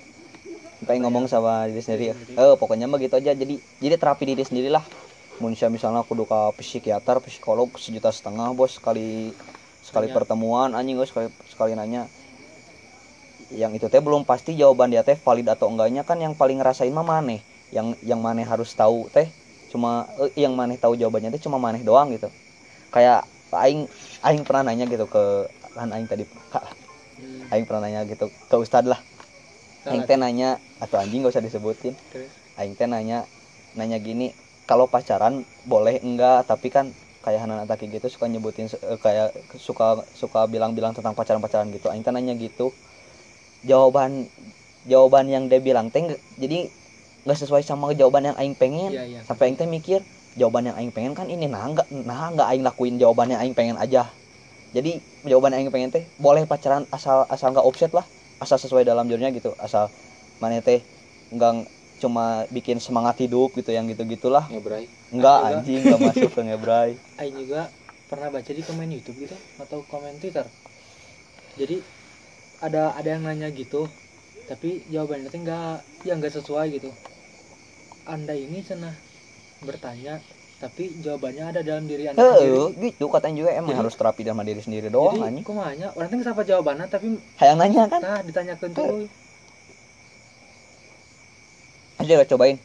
[0.81, 2.15] Sampai ngomong sama diri sendiri ya?
[2.41, 3.33] Oh pokoknya mah gitu aja.
[3.37, 4.85] Jadi jadi terapi diri sendiri lah
[5.41, 9.33] Munsya misalnya kudu ke psikiater psikolog sejuta setengah bos sekali
[9.81, 10.17] sekali Tanya.
[10.21, 12.13] pertemuan anjing gue sekali sekali nanya.
[13.51, 16.03] Yang itu teh belum pasti jawaban dia teh valid atau enggaknya.
[16.05, 17.41] Kan yang paling ngerasain mah maneh.
[17.73, 19.33] Yang yang maneh harus tahu teh.
[19.73, 22.29] Cuma eh, yang maneh tahu jawabannya teh cuma maneh doang gitu.
[22.95, 23.91] Kayak aing
[24.23, 25.25] aing pernah nanya gitu ke
[25.75, 26.65] kan aing tadi Kak,
[27.21, 27.53] Hmm.
[27.53, 29.01] aing pernah nanya gitu ke ustad lah.
[29.89, 31.95] Aing teh nanya atau anjing gak usah disebutin.
[32.13, 32.31] Terus?
[32.61, 33.25] aing teh nanya
[33.75, 34.33] nanya gini
[34.69, 36.45] kalau pacaran boleh enggak?
[36.47, 41.69] Tapi kan kayak Hanan Ataki gitu suka nyebutin eh, kayak suka suka bilang-bilang tentang pacaran-pacaran
[41.73, 41.89] gitu.
[41.89, 42.73] Aing teh nanya gitu.
[43.65, 44.29] Jawaban
[44.89, 46.69] jawaban yang dia bilang teh jadi
[47.29, 48.97] nggak sesuai sama jawaban yang aing pengen.
[48.97, 49.21] Iya, iya.
[49.25, 50.01] sampai aing teh mikir
[50.39, 53.57] jawaban yang aing pengen kan ini nah enggak nah enggak aing lakuin jawaban yang aing
[53.59, 54.15] pengen aja
[54.75, 58.07] jadi jawaban yang aing pengen teh boleh pacaran asal asal nggak offset lah
[58.43, 59.91] asal sesuai dalam jurnya gitu asal
[60.43, 60.87] mana teh
[61.33, 61.69] enggak
[62.01, 65.59] cuma bikin semangat hidup gitu yang gitu gitulah ngebrai juga.
[65.61, 67.71] anjing enggak masuk ke ngebrai Aing juga
[68.11, 70.47] pernah baca di komen YouTube gitu atau komen Twitter.
[71.59, 71.77] Jadi
[72.67, 73.83] ada ada yang nanya gitu,
[74.51, 75.75] tapi jawabannya tuh nggak
[76.07, 76.91] ya nggak sesuai gitu.
[78.15, 78.95] Anda ini cenah
[79.61, 80.21] bertanya,
[80.57, 82.93] tapi jawabannya ada dalam diri Anda sendiri.
[82.93, 85.45] gitu katanya juga emang Jadi- harus terapi sama diri sendiri doang Jadi, anjing.
[85.45, 88.01] kumanya orang tuh nggak jawabannya, tapi hayang nanya kan?
[88.01, 89.09] Nah ditanyakan tuh.
[92.01, 92.57] aja gak cobain.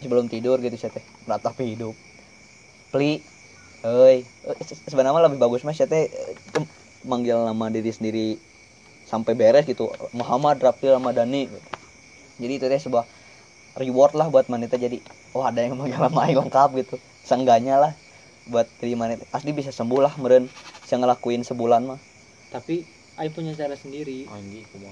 [0.00, 1.92] Sebelum tidur gitu saya teh meratapi hidup.
[2.88, 3.20] Pli.
[3.80, 4.24] Hei,
[4.88, 6.64] sebenarnya mah lebih bagus mas saya teh eh,
[7.04, 8.40] manggil nama diri sendiri
[9.04, 9.92] sampai beres gitu.
[10.12, 11.60] Muhammad Rafil Ramadhani gitu.
[12.40, 13.04] jadi itu teh sebuah
[13.78, 14.98] reward lah buat manita jadi
[15.36, 16.94] oh ada yang nama aing lengkap gitu.
[17.22, 17.92] Seenggaknya lah
[18.48, 19.22] buat diri manita.
[19.30, 20.50] Asli bisa sembuh lah meren.
[20.82, 22.00] Saya ngelakuin sebulan mah.
[22.50, 22.82] Tapi
[23.20, 24.24] Aing punya cara sendiri.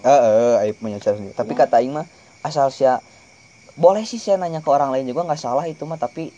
[0.04, 1.34] Eh, eh, aib punya cara sendiri.
[1.34, 2.06] Tapi kata Aing mah
[2.44, 3.00] asal sia
[3.78, 5.98] boleh sih saya nanya ke orang lain juga nggak salah itu mah.
[5.98, 6.30] Tapi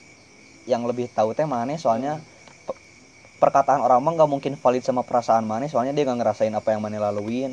[0.68, 2.20] yang lebih tahu teh mana soalnya
[2.68, 2.78] pe-
[3.42, 6.82] perkataan orang mah nggak mungkin valid sama perasaan mana soalnya dia nggak ngerasain apa yang
[6.84, 7.52] mana laluin.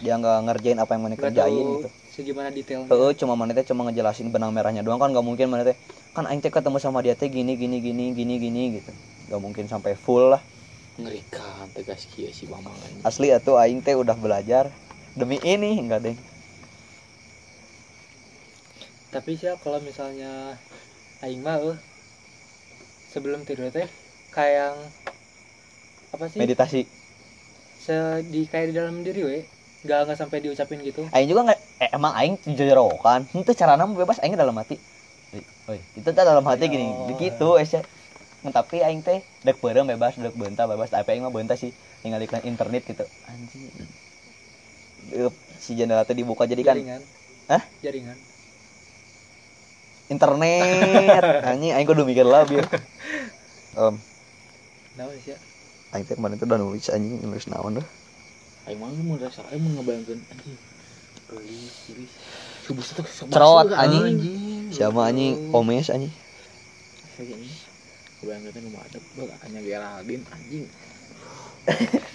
[0.00, 2.92] Dia nggak ngerjain apa yang mana kerjain gitu segimana detailnya.
[2.92, 5.00] Heeh, cuma mana teh cuma ngejelasin benang merahnya doang.
[5.00, 5.76] Kan nggak mungkin mana teh
[6.12, 8.92] kan aing teh ketemu sama dia teh gini gini gini gini gini gitu.
[9.32, 10.44] Nggak mungkin sampai full lah.
[11.00, 14.68] Ngerikan tegas kieu si anjing asli atuh aing teh udah belajar.
[15.16, 16.16] Demi ini enggak deh.
[19.08, 20.60] Tapi sih kalau misalnya
[21.24, 21.78] aing mah eh,
[23.08, 23.88] sebelum tidur teh
[24.32, 24.76] kayak yang
[26.12, 26.40] apa sih?
[26.44, 26.84] Meditasi.
[27.80, 29.38] Se di kayak di dalam diri we
[29.82, 31.02] nggak nggak sampai diucapin gitu.
[31.10, 34.78] Aing juga nggak eh, emang Aing jerokan itu cara nama bebas Aing dalam hati.
[35.70, 37.14] Oi, itu teh dalam hati gini Oh.
[37.18, 37.74] gitu es
[38.50, 40.90] tapi Aing teh dek beureum bebas dek bentar bebas.
[40.90, 43.06] Tapi Aing mah bentar sih tinggal iklan internet gitu.
[43.26, 43.70] Anjing.
[45.58, 47.02] Si jendela teh dibuka jadi kan jaringan.
[47.50, 47.62] Hah?
[47.82, 48.18] jaringan.
[50.10, 51.22] Internet.
[51.50, 52.66] Anjing Aing kudu mikir lah biar
[53.82, 53.94] um,
[54.98, 55.38] naon sih ya
[55.94, 57.86] Aing teh kemarin tuh udah nulis anjing nulis naon dah
[58.68, 60.56] aing mah mun rasa aing mun ngebayangkeun anjing
[61.32, 62.12] gelis gelis
[62.62, 64.16] subuh itu sama Cerot, anjing.
[64.70, 65.34] siapa anjing?
[65.50, 66.12] Omes anjing.
[68.22, 70.66] Kebayangkeun nu adep beuh hanya Geraldine anjing.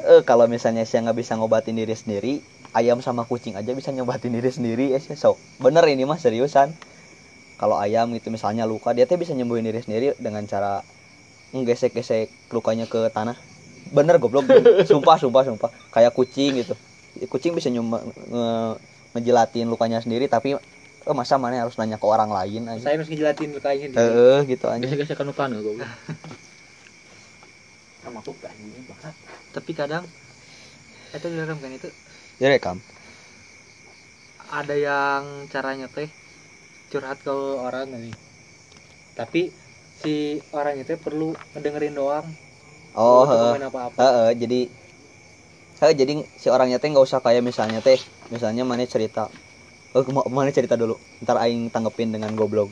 [0.00, 2.40] Eh kalau misalnya saya nggak bisa ngobatin diri sendiri
[2.72, 5.12] ayam sama kucing aja bisa nyobatin diri sendiri ya sih.
[5.12, 6.72] Sok bener ini mah seriusan.
[7.60, 10.80] Kalau ayam itu misalnya luka dia teh bisa nyembuhin diri sendiri dengan cara
[11.52, 13.36] nggesek-gesek lukanya ke tanah
[13.94, 14.44] bener goblok.
[14.90, 15.70] Sumpah sumpah sumpah.
[15.94, 16.74] Kayak kucing gitu.
[17.30, 18.76] Kucing bisa nyoba nge-
[19.14, 20.58] ngejelatin lukanya sendiri tapi
[21.04, 22.82] eh masa mana harus nanya ke orang lain aja?
[22.82, 24.82] Saya harus ngejelatin lukanya gitu eh gitu aja.
[24.82, 25.86] Gesek-gesek kan kana goblok
[28.04, 28.20] sama
[29.54, 30.04] tapi kadang
[31.14, 31.88] itu direkam kan itu?
[32.42, 32.82] Ya rekam
[34.50, 36.10] ada yang caranya teh
[36.90, 38.14] curhat ke orang nih?
[39.14, 39.54] Tapi
[39.94, 42.26] si orang itu perlu ngedengerin doang
[42.94, 43.38] oh heeh.
[43.38, 44.00] ngomongin apa-apa.
[44.00, 44.58] Heeh, jadi
[45.80, 47.98] Heeh, jadi si orangnya teh nggak usah kayak misalnya teh
[48.32, 49.20] misalnya mana cerita.
[49.96, 50.02] Oh
[50.38, 52.68] mana cerita dulu ntar aing tanggepin dengan goblok.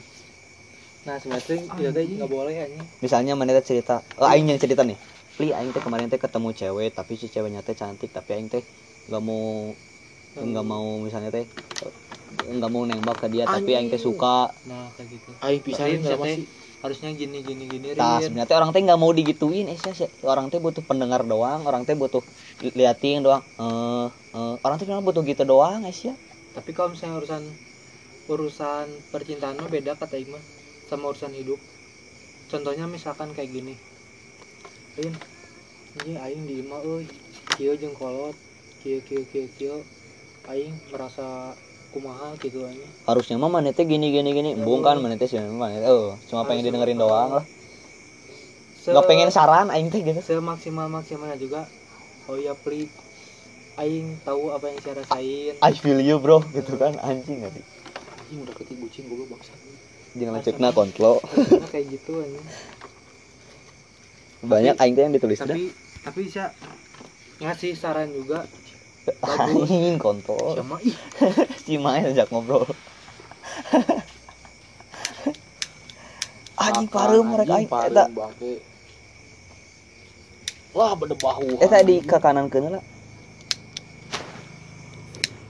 [1.06, 4.82] Nah sebenarnya itu teh nggak boleh aja misalnya mana teh cerita oh aing yang cerita
[4.90, 4.98] nih.
[5.36, 8.62] Pli aing teh kemarin teh ketemu cewek tapi si ceweknya teh cantik tapi aing teh
[9.08, 9.42] nggak mau
[10.48, 11.44] nggak mau misalnya teh
[11.84, 11.92] eh,
[12.56, 14.26] nggak mau nembak ke dia tapi aing teh suka.
[14.70, 15.30] Nah kayak gitu.
[15.44, 16.44] Aing enggak bisa teh masih?
[16.82, 18.22] harusnya gini gini gini Nah, Rin.
[18.24, 21.94] sebenarnya orang teh nggak mau digituin, eh sih, orang teh butuh pendengar doang, orang teh
[22.02, 22.22] butuh
[22.64, 23.42] li- liatin doang.
[23.60, 26.12] Eh, eh, orang teh cuma butuh gitu doang, eh sih.
[26.56, 27.44] tapi kalau misalnya urusan
[28.32, 30.40] urusan percintaan mah beda kata Ima
[30.88, 31.60] sama urusan hidup.
[32.50, 33.74] Contohnya misalkan kayak gini.
[34.96, 35.14] Rin
[35.98, 37.06] ini aing di Ima euy.
[37.54, 38.36] Kieu jeung kolot
[38.80, 39.78] kieu kieu kieu kieu.
[40.52, 41.26] Aing merasa
[41.92, 44.30] kumaha gitu aja Harusnya mah mana teh gini gini.
[44.32, 47.44] Gini, kan mana teh sih mana teh, oh, cuma pengen Harusnya didengerin doang lah.
[48.72, 50.20] Se- Nggak pengen saran aing teh gitu.
[50.22, 51.60] semaksimal maksimalnya juga.
[52.30, 52.88] Oh iya pli
[53.78, 55.54] aing tahu apa yang saya rasain.
[55.60, 56.40] I feel you bro.
[56.54, 57.62] Gitu kan anjing nggak
[58.22, 59.54] Anjing udah ketik bucin goblok bangsa.
[60.12, 62.46] jangan cekna kontlo Harusnya kayak gitu anjing.
[64.42, 65.70] Banyak aing teh yang ditulis dah tapi
[66.02, 66.50] tapi saya
[67.42, 68.46] ngasih saran juga
[69.22, 70.94] anjing kontol ih.
[71.66, 72.66] Si main ajak ngobrol.
[76.58, 78.06] Anjing parem mereka aing eta.
[80.72, 81.60] Wah, beda bahu.
[81.60, 82.84] eta di ke kanan kena lah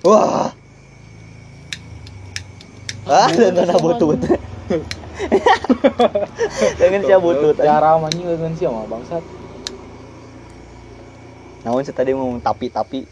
[0.03, 0.51] wah.
[3.07, 4.19] Ah dengan butut.
[6.79, 7.57] dengan sia butut.
[7.59, 9.25] Cara manyi dengan siapa bangsat.
[11.87, 13.07] sih tadi ngomong tapi tapi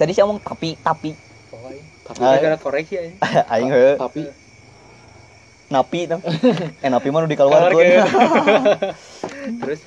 [0.00, 0.40] tadi sih ngomong?
[0.40, 1.12] Tapi tapi.
[2.08, 3.12] Tapi gara koreksi aja.
[3.52, 4.00] Aing heuh.
[4.00, 4.24] Tapi.
[5.70, 6.18] Napi tah
[6.84, 7.78] eh napi mah dikeluarkeun.
[7.78, 8.02] Keluarkeun.
[9.62, 9.80] terus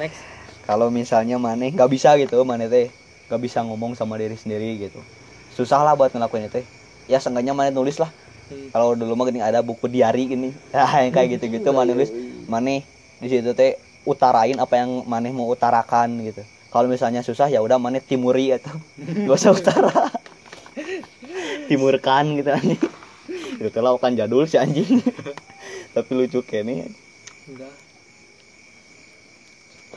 [0.00, 0.22] next.
[0.64, 2.88] Kalau misalnya maneh nggak bisa gitu maneh teh.
[3.28, 5.04] Nggak bisa ngomong sama diri sendiri gitu.
[5.52, 6.64] Susah lah buat ngelakuin itu
[7.10, 8.08] ya seenggaknya maneh nulis lah.
[8.48, 8.72] Hmm.
[8.72, 10.48] kalau dulu mah gini ada buku diary gini.
[10.72, 12.08] Ya yang kayak gitu gitu maneh nulis.
[12.48, 12.80] Maneh
[13.20, 13.76] di situ teh
[14.08, 18.76] utarain apa yang maneh mau utarakan gitu kalau misalnya susah ya udah maneh timuri atau
[19.26, 20.12] gak usah utara.
[21.68, 22.82] Timurkan gitu anjing.
[23.60, 25.00] Itu lah kan jadul si anjing.
[25.96, 26.92] Tapi lucu kene
[27.48, 27.74] enggak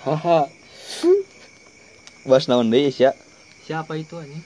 [0.01, 0.47] haha.
[2.25, 3.11] Bos naon deui ya
[3.61, 4.43] siapa itu anjing?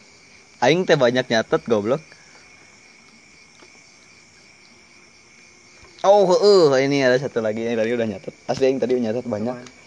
[0.59, 2.01] Aing teh banyak nyatet goblok.
[6.05, 7.65] Oh heeh ini ada satu lagi.
[7.65, 8.33] Yang tadi udah nyatet.
[8.45, 9.55] Asli aing tadi nyatet banyak.
[9.57, 9.84] Teman.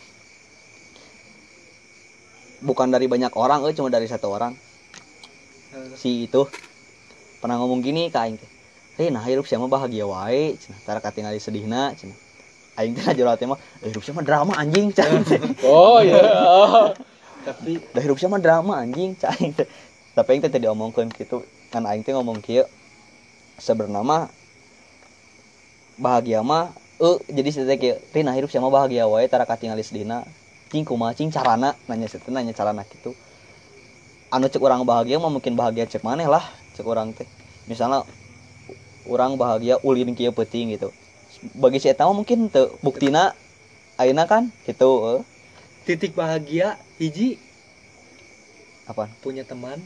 [2.62, 4.52] Bukan dari banyak orang eh cuma dari satu orang.
[5.74, 6.42] Eh, si itu
[7.38, 8.50] pernah ngomong gini ke aing teh.
[8.98, 12.18] Hei nah hirup siapa bahagia wae cenah tara katingali sedihna cenah
[12.82, 15.22] aing teh jero hati mah "Eh, hirup siapa drama anjing cenah
[15.62, 16.18] Oh iya.
[17.46, 19.62] tapi dah hirup siapa drama anjing teh.
[20.18, 22.66] Tapi aing teh tadi omongkeun kitu kan aing teh ngomong kieu
[23.62, 24.34] sebenarnya
[25.98, 30.26] bahagia mah eh jadi saya teh nah hirup siapa bahagia wae tara katingali sedihna
[30.68, 31.74] cing kumaha cing carana?
[31.88, 33.16] Nanya situ nanya carana gitu.
[34.28, 36.44] Anu cek orang bahagia mah mungkin bahagia cek maneh lah
[36.76, 37.24] cek orang teh.
[37.64, 38.04] Misalnya
[39.08, 40.92] orang bahagia ulin kieu peuting gitu.
[41.56, 43.32] Bagi si eta mah mungkin teu buktina
[43.96, 45.22] ayeuna kan gitu eh.
[45.88, 47.40] titik bahagia hiji.
[48.84, 49.08] Apa?
[49.24, 49.80] Punya teman.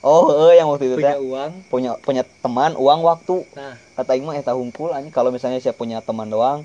[0.00, 1.52] Oh eh yang waktu itu punya uang.
[1.68, 3.44] Punya punya teman uang waktu.
[3.52, 3.76] Nah.
[3.96, 6.64] Kata Aing mah eta hungkul kalau misalnya saya punya teman doang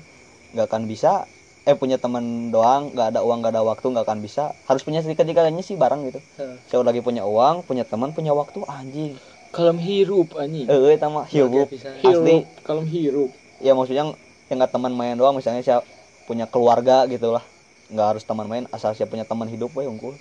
[0.52, 1.24] nggak akan bisa
[1.62, 4.98] eh punya teman doang nggak ada uang nggak ada waktu nggak akan bisa harus punya
[4.98, 9.14] sedikit tiganya sih barang gitu eh, saya lagi punya uang punya teman punya waktu anjing
[9.52, 10.64] Kalem hirup anjing.
[10.64, 11.68] eh eh sama bahagia hirup.
[12.02, 12.36] Asli.
[12.64, 13.30] Kalem hirup.
[13.60, 14.16] ya maksudnya
[14.48, 15.78] yang nggak teman main doang misalnya saya
[16.24, 17.44] punya keluarga gitu lah
[17.86, 20.16] nggak harus teman main asal saya punya teman hidup we unggul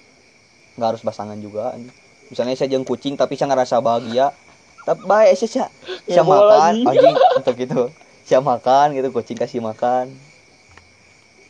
[0.75, 1.89] nggak harus pasangan juga anjing.
[2.27, 4.35] misalnya saya jeung kucing tapi saya ngerasa bahagia
[4.83, 5.71] tapi baik sih saya
[6.03, 6.85] saya Ya, makan anjing.
[6.85, 7.81] anjing untuk gitu
[8.21, 10.11] saya makan gitu kucing kasih makan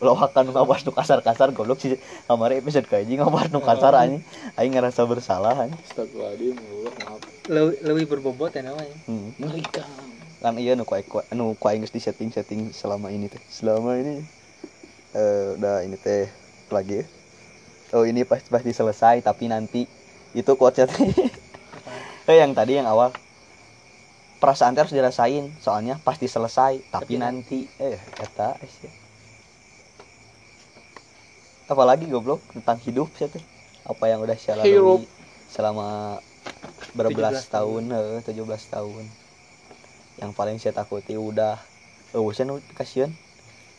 [0.01, 1.93] lo makan ngabas nu kasar-kasar goblok sih.
[2.25, 4.25] Kamari episode kayak anjing ngabas nu kasar anjing.
[4.57, 5.77] Aing ngerasa bersalah anjing.
[5.85, 7.21] Astagfirullahaladzim, ya maaf.
[7.45, 8.95] lebih, lebih berbobot ya namanya.
[9.05, 9.29] Hmm.
[9.37, 9.85] Mengerikan.
[10.41, 11.05] kan iya nu kuai
[11.37, 13.37] nu kuai geus di setting setting selama ini teh.
[13.45, 14.25] Selama ini?
[15.13, 16.25] Eh udah ini teh
[16.73, 17.05] lagi ya.
[17.93, 19.85] oh ini pasti pasti selesai tapi nanti
[20.33, 21.13] itu quotes teh.
[22.25, 23.13] Eh yang tadi yang awal.
[24.41, 29.00] Perasaan teh harus dirasain soalnya pasti selesai tapi, Tapi nanti eh kata sih
[31.71, 33.39] apalagi goblok tentang hidup sih teh
[33.87, 35.07] apa yang udah saya lalui
[35.47, 36.19] selama
[36.91, 37.83] berbelas 17 tahun.
[37.95, 39.03] eh 17 tahun.
[40.19, 41.55] Yang paling saya takuti udah
[42.11, 43.07] oh saya nu kasihan.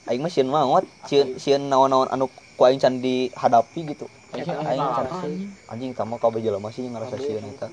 [0.09, 2.27] Aing mah sieun maot sieun sieun naon-naon anu
[2.57, 4.09] ku aing can dihadapi gitu.
[4.33, 5.53] Ya, aing can anjing.
[5.69, 7.69] anjing tamu kabeh jelema sih ngerasa sieun eta.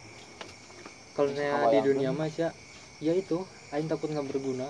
[1.15, 1.31] Kalau
[1.71, 2.51] di dunia mas ya
[2.99, 4.67] ya itu aing takut nggak berguna.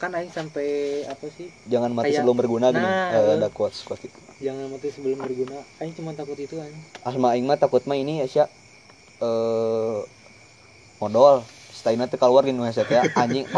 [0.00, 1.52] Kan aing sampai apa sih?
[1.68, 2.80] Jangan mati Kayak- sebelum berguna gini.
[2.82, 3.36] Nah, Eh, eh.
[3.36, 5.60] ada quotes quotes itu jangan mati sebelum berguna.
[5.78, 6.76] Aing cuma takut itu aing.
[7.04, 8.48] Asma aing mah takut mah ini ya
[9.20, 9.98] eh
[10.98, 11.44] modal.
[11.70, 13.44] Staina teh keluar gini headset ya anjing.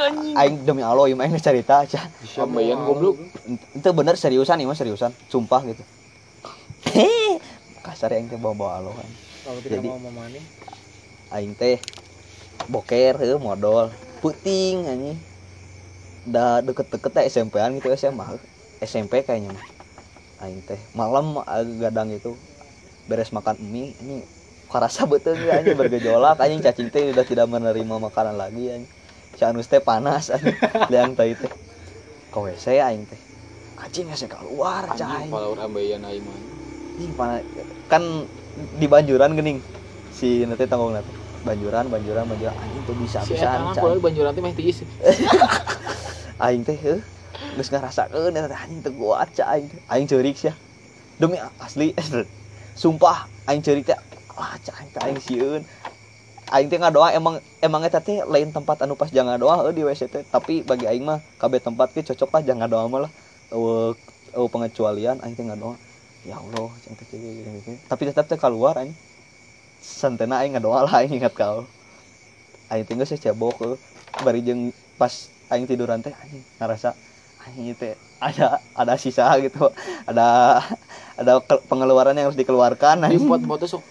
[0.00, 0.32] Anjing.
[0.32, 3.20] aing demi Allah ieu mah aing cerita aja Sampeyan goblok.
[3.76, 5.12] itu bener seriusan nih mas seriusan.
[5.28, 5.82] Sumpah gitu.
[7.84, 9.08] Kasar yang teh bawa-bawa alohan
[9.44, 10.00] kalau kita Jadi- mau
[11.36, 11.76] aing teh
[12.66, 13.92] boker heuh modal.
[14.24, 15.18] Puting anjing.
[16.24, 18.40] Da deket-deket teh SMP-an gitu SMA.
[18.80, 19.64] SMP kayaknya mah
[20.40, 22.36] aing teh malam eh, gadang itu
[23.08, 24.24] beres makan mie ini
[24.70, 28.92] karasa betul ya anjing bergejolak anjing cacing teh udah tidak menerima makanan lagi anjing.
[29.34, 30.54] Si anus teh panas anjing
[30.92, 31.52] liang teh teh
[32.30, 33.20] ke WC aing teh.
[33.82, 36.38] Anjing WC keluar cai Anjing kalau ambeyan aing mah.
[37.00, 37.42] Ih, mana-
[37.90, 38.02] kan
[38.54, 39.58] di banjuran gening
[40.10, 44.30] si nanti tanggung nanti banjuran banjuran banjuran anjing tuh bisa si bisa mah kudu banjuran
[44.36, 44.84] teh meh tiis
[46.44, 49.68] aing teh heuh eta teh anjing kuat ca aing.
[49.92, 50.54] Aing ceurik sia
[51.20, 51.88] demi asli.
[52.80, 53.98] Sumpah aing ceurik teh
[54.42, 55.62] ah ca aing aing sieun
[56.54, 59.82] aing teh ngadoa emang emang eta teh lain tempat anu pas jangan doa heuh di
[59.86, 63.12] WC teh tapi bagi aing mah kabeh tempat ge cocok lah jangan doa mah lah.
[63.54, 63.94] Eueuh
[64.36, 65.76] eueuh pengecualian aing teh ngadoa
[66.26, 67.06] ya Allah cang teh
[67.90, 68.94] tapi tetap teh keluar aing.
[69.80, 71.66] Santena aing ngadoa lah aing ingat kau.
[72.70, 73.76] Aing teh geus cebok heuh
[74.20, 77.09] bari jeung pas aing tiduran teh anjing ngerasa
[77.46, 79.72] anjing teh ada ada sisa gitu.
[80.04, 80.60] Ada
[81.16, 81.32] ada
[81.68, 83.28] pengeluaran yang harus dikeluarkan di anjing.
[83.28, 83.84] pot-pot sok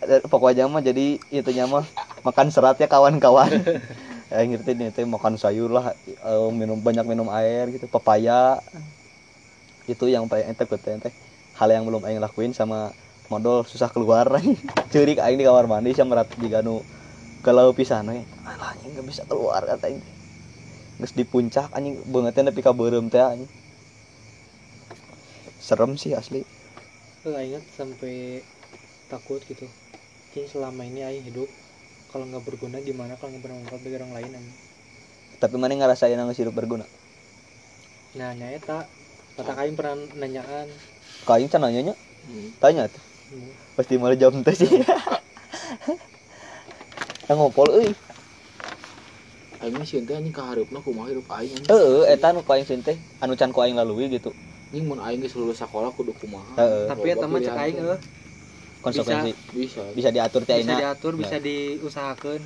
[0.00, 1.84] Dan pokoknya mah jadi itu mah
[2.24, 3.50] makan serat ya kawan-kawan.
[4.30, 8.62] Ya ngerti nih teh makan sayur lah eh, minum banyak minum air gitu pepaya.
[9.90, 11.10] Itu yang paling ente teh teh
[11.58, 12.94] hal yang belum aing lakuin sama
[13.30, 14.26] modal susah keluar
[14.92, 16.82] ceurik aing di kamar mandi sama merat di ganu
[17.46, 20.02] kalau pisan we alah anjing gak bisa keluar kata aing
[21.00, 23.48] teh geus di puncak anjing beungeutna nepi ka beureum teh anjing.
[25.56, 26.44] Serem sih asli.
[27.24, 28.44] Lu ingat sampai
[29.08, 29.64] takut gitu?
[30.36, 31.48] Jadi selama ini aing hidup
[32.12, 34.56] kalau nggak berguna gimana kalau nggak bermanfaat bagi orang lain anjing.
[35.40, 36.84] tapi mana ngerasain nang hidup berguna?
[38.12, 38.84] Nah nya eta
[39.40, 40.68] kata aing pernah nanyaan
[41.24, 42.52] kain can nanyanya Hmm.
[42.60, 43.00] tanya tuh.
[43.32, 43.48] Hmm,
[43.80, 44.68] pasti malah jawab teh sih.
[47.24, 47.88] Yang ngopol euy
[49.60, 51.68] aing mah sieun teh anjing kahareupna kumaha hirup aing anjing.
[51.68, 54.32] Heeh eta nu ku aing sieun teh anu can ku aing lalui gitu.
[54.72, 56.56] Anjing mun aing geus lulus sakola kudu kumaha.
[56.56, 56.84] Heeh.
[56.88, 58.00] tapi eta mah cek aing eueuh
[58.80, 59.32] konsekuensi.
[59.52, 60.08] Bisa bisa.
[60.08, 61.44] Diatur teh bisa aina diatur bisa Ya.
[61.44, 62.40] diusahakan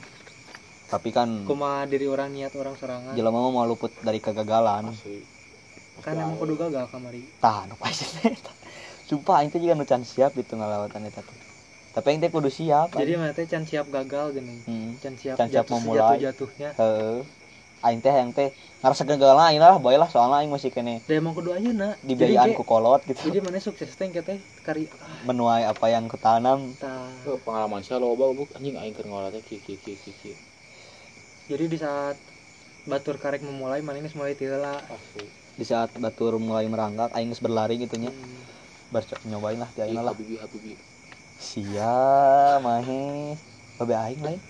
[0.84, 3.14] tapi kan kumaha diri orang niat orang sorangan.
[3.16, 4.90] jelema mah mau luput dari kegagalan.
[4.90, 5.22] Asli.
[6.02, 7.22] Kan emang kudu gagal kamari.
[7.38, 8.04] Tah nu pasti
[9.08, 11.38] sumpah aing teh juga nu can siap gitu ngalawatan eta teh
[11.94, 14.66] tapi teh kudu siap jadi mana teh can siap gagal gini.
[14.66, 14.98] Hmm.
[14.98, 16.18] can siap Can siap jatuh memulai.
[16.18, 17.22] jatuhnya heeh.
[17.84, 18.48] Aing teh yang teh
[18.80, 21.94] ngarasa gagal aing lah boy lah soalnya aing masih kene dan emang kudu ayeuna.
[22.02, 23.28] jadi dibiayaan ku kolot gitu.
[23.30, 24.38] jadi mana sukses teh teh?
[24.64, 27.12] Kari ah, menuai apa yang kutanam tah.
[27.28, 30.34] Oh, pengalaman saya loba buk anjing aing keur ngolah teh kieu kieu kieu
[31.44, 32.16] jadi di saat
[32.88, 34.80] batur karek memulai mana ini mulai tiela
[35.54, 38.42] di saat batur mulai merangkak aing berlari gitu nya Hmm.
[38.88, 40.16] bar nyobain lah di aing lah.
[40.16, 40.72] habibi habibi
[41.44, 41.92] sia
[42.64, 43.36] mahe.
[43.78, 44.40] Babe aing lain.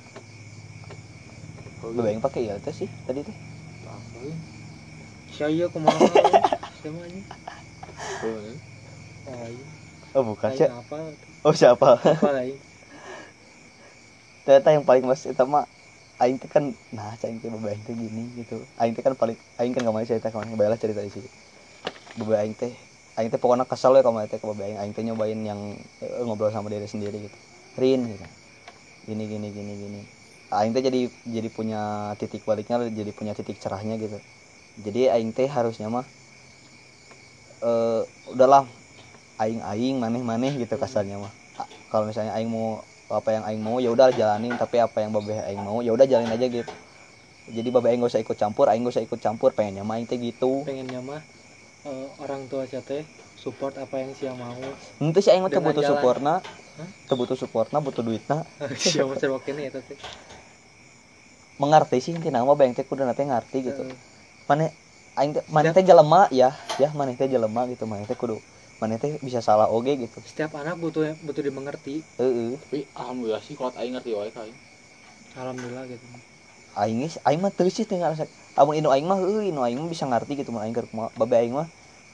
[1.83, 3.37] Babe aing pakai ya teh sih tadi teh.
[5.35, 5.99] Saya kumaha
[6.81, 7.21] sama aja?
[10.15, 10.71] Oh bukan sih
[11.43, 11.99] oh siapa?
[14.45, 15.67] Ternyata yang paling mas itu mah
[16.23, 18.63] aing teh kan nah aing teh babe aing teh gini gitu.
[18.79, 21.29] Aing teh kan paling aing kan gak mau cerita ke mana bayalah cerita di sini.
[22.15, 22.75] Babe aing teh
[23.19, 25.61] aing teh pokoknya kesel ya kalau teh babe aing aing teh nyobain yang
[26.03, 27.39] eh, ngobrol sama diri sendiri gitu.
[27.81, 28.27] Rin gitu.
[29.09, 30.01] Gini gini gini gini.
[30.55, 31.01] Aing teh jadi
[31.37, 31.81] jadi punya
[32.21, 34.19] titik baliknya jadi punya titik cerahnya gitu.
[34.87, 36.07] Jadi aing teh harusnya mah
[37.65, 38.65] eh udahlah.
[39.43, 41.35] Aing aing maneh maneh gitu kasarnya mah.
[41.91, 44.55] Kalau misalnya aing mau apa yang aing mau ya udah jalanin.
[44.63, 46.73] Tapi apa yang babeh aing mau ya udah jalanin aja gitu.
[47.51, 49.51] Jadi babeh aing gak usah ikut campur aing gak usah ikut campur.
[49.59, 50.65] Pengennya mah aing teh gitu.
[50.69, 51.23] Pengennya mah
[51.85, 53.05] eh, orang tua saya teh
[53.37, 54.61] support apa yang sia mau.
[55.01, 56.35] Nanti si aing Dengan butuh supportna
[56.79, 56.91] Hah?
[57.07, 58.39] teu butuh supportna butuh duitna.
[58.81, 59.99] Sia mau serba kene eta teh
[61.63, 63.83] mengerti sih intina mah bayang teh kudu nanti ngerti gitu.
[63.87, 63.95] Eh,
[64.51, 64.69] maneh
[65.19, 66.51] aing teh maneh teh jelema ya.
[66.83, 67.85] Ya maneh teh jelema gitu.
[67.87, 68.43] Maneh teh kudu
[68.83, 70.19] maneh teh bisa salah oge gitu.
[70.27, 72.03] Setiap anak butuh butuh dimengerti.
[72.19, 72.59] Heeh.
[72.59, 74.31] Tapi alhamdulillah sih kalau aing ngerti wae
[75.35, 76.07] alhamdulillah gitu
[76.75, 78.27] aing aing mah teu sih teu ngarasa
[78.59, 81.11] amun inu aing mah heuh inu aing mah bisa ngarti gitu mah aing keur kumaha
[81.19, 81.69] babe aing mah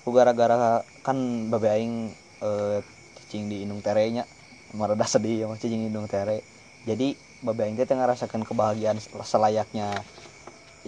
[0.04, 1.16] ku gara-gara kan
[1.52, 1.94] babe aing
[2.40, 2.78] eh
[3.20, 4.24] cicing di indung terenya
[4.72, 6.40] merada sedih ya mah cicing indung tere.
[6.88, 7.12] Jadi
[7.44, 10.04] babe aing teh teu ngarasakeun kebahagiaan selayaknya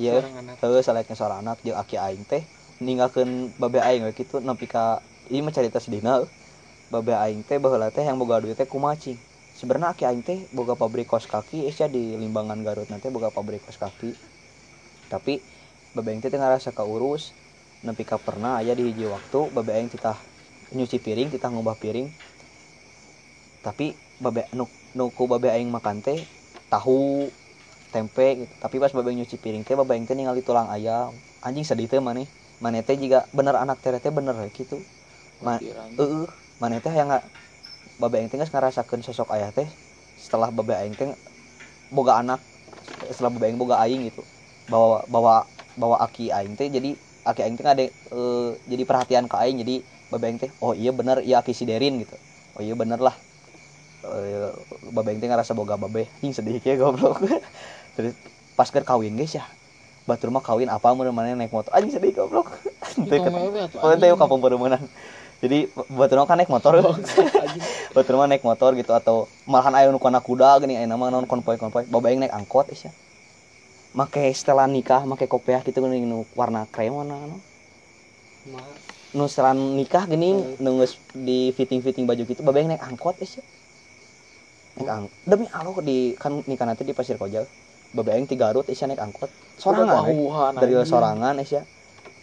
[0.01, 0.21] iya
[0.63, 1.61] heuh selayaknya seorang anak.
[1.67, 2.43] Jeung aki aing teh
[2.81, 6.25] ninggalkeun babe aing we kitu nepi ka ieu mah carita sedina
[6.93, 9.17] babe aing teh baheula teh yang boga duit teh kumacing
[9.59, 13.61] sebenarnya aki aing teh boga pabrik kos kaki isya di Limbangan Garut nanti boga pabrik
[13.67, 14.11] kos kaki.
[15.13, 15.35] Tapi
[15.95, 17.23] babe aing teh teu ngarasa kaurus
[17.87, 20.19] nepi ka pernah aya di hiji waktu babe aing titah
[20.77, 22.09] nyuci piring titah ngubah piring.
[23.63, 23.87] Tapi
[24.19, 24.65] babe nu
[24.97, 26.19] nu ku babe aing makan teh
[26.73, 27.31] tahu
[27.93, 28.55] tempe gitu.
[28.59, 31.21] tapi pas babe aing nyuci piring teh babe aing teh ningali tulang ayam.
[31.45, 32.29] Anjing sedih teh maneh.
[32.63, 34.87] Maneh teh juga bener anak teh bener gitu.
[35.45, 35.61] Ma-.
[35.99, 36.27] Heeh,
[36.63, 37.25] maneh teh yang nggak
[38.01, 39.69] babe aing teh ngarasakeun sosok ayah teh
[40.17, 41.09] setelah babe aing teh
[41.93, 42.41] boga anak
[43.13, 44.23] setelah babe aing boga aing gitu.
[44.71, 45.35] Bawa bawa
[45.77, 49.77] bawa aki aing teh jadi aki aing teh ngade eh, jadi perhatian ke aing jadi
[50.13, 52.17] babeng teh oh iya bener iya aki si Derin gitu.
[52.57, 53.17] Oh iya bener lah.
[54.03, 54.51] Eh,
[54.93, 56.09] babeng teh ngerasa boga babe.
[56.21, 57.23] Hing sedih ya goblok.
[57.97, 58.17] Terus
[58.57, 59.45] pas keur kawin guys ya
[60.03, 61.71] batur mah kawin apa mana naik motor.
[61.71, 62.59] Anjing sedih goblok.
[62.99, 63.23] Anjing.
[64.19, 64.83] kampung perumunan.
[65.43, 66.79] Jadi mah kan naik motor.
[67.95, 71.27] batur mah naik motor gitu atau malahan aya nu kana kuda gini aya nama naon
[71.27, 71.91] konvoy-konvoy.
[71.91, 72.95] Babaeng naik angkot isya.
[73.93, 77.37] Make setelan nikah, make kopiah gitu gini nu warna krem warna anu.
[78.55, 78.71] Mah,
[79.13, 83.43] Nu setelan nikah gini nu geus di fitting-fitting baju gitu babaeng naik angkot isya.
[84.79, 87.43] Naik ang demi Allah di kan nikah nanti di Pasir Koja.
[87.93, 89.29] Babaeng ti Garut isya naik angkot.
[89.59, 90.07] Sorangan.
[90.07, 91.67] Pahuhan, dari sorangan isya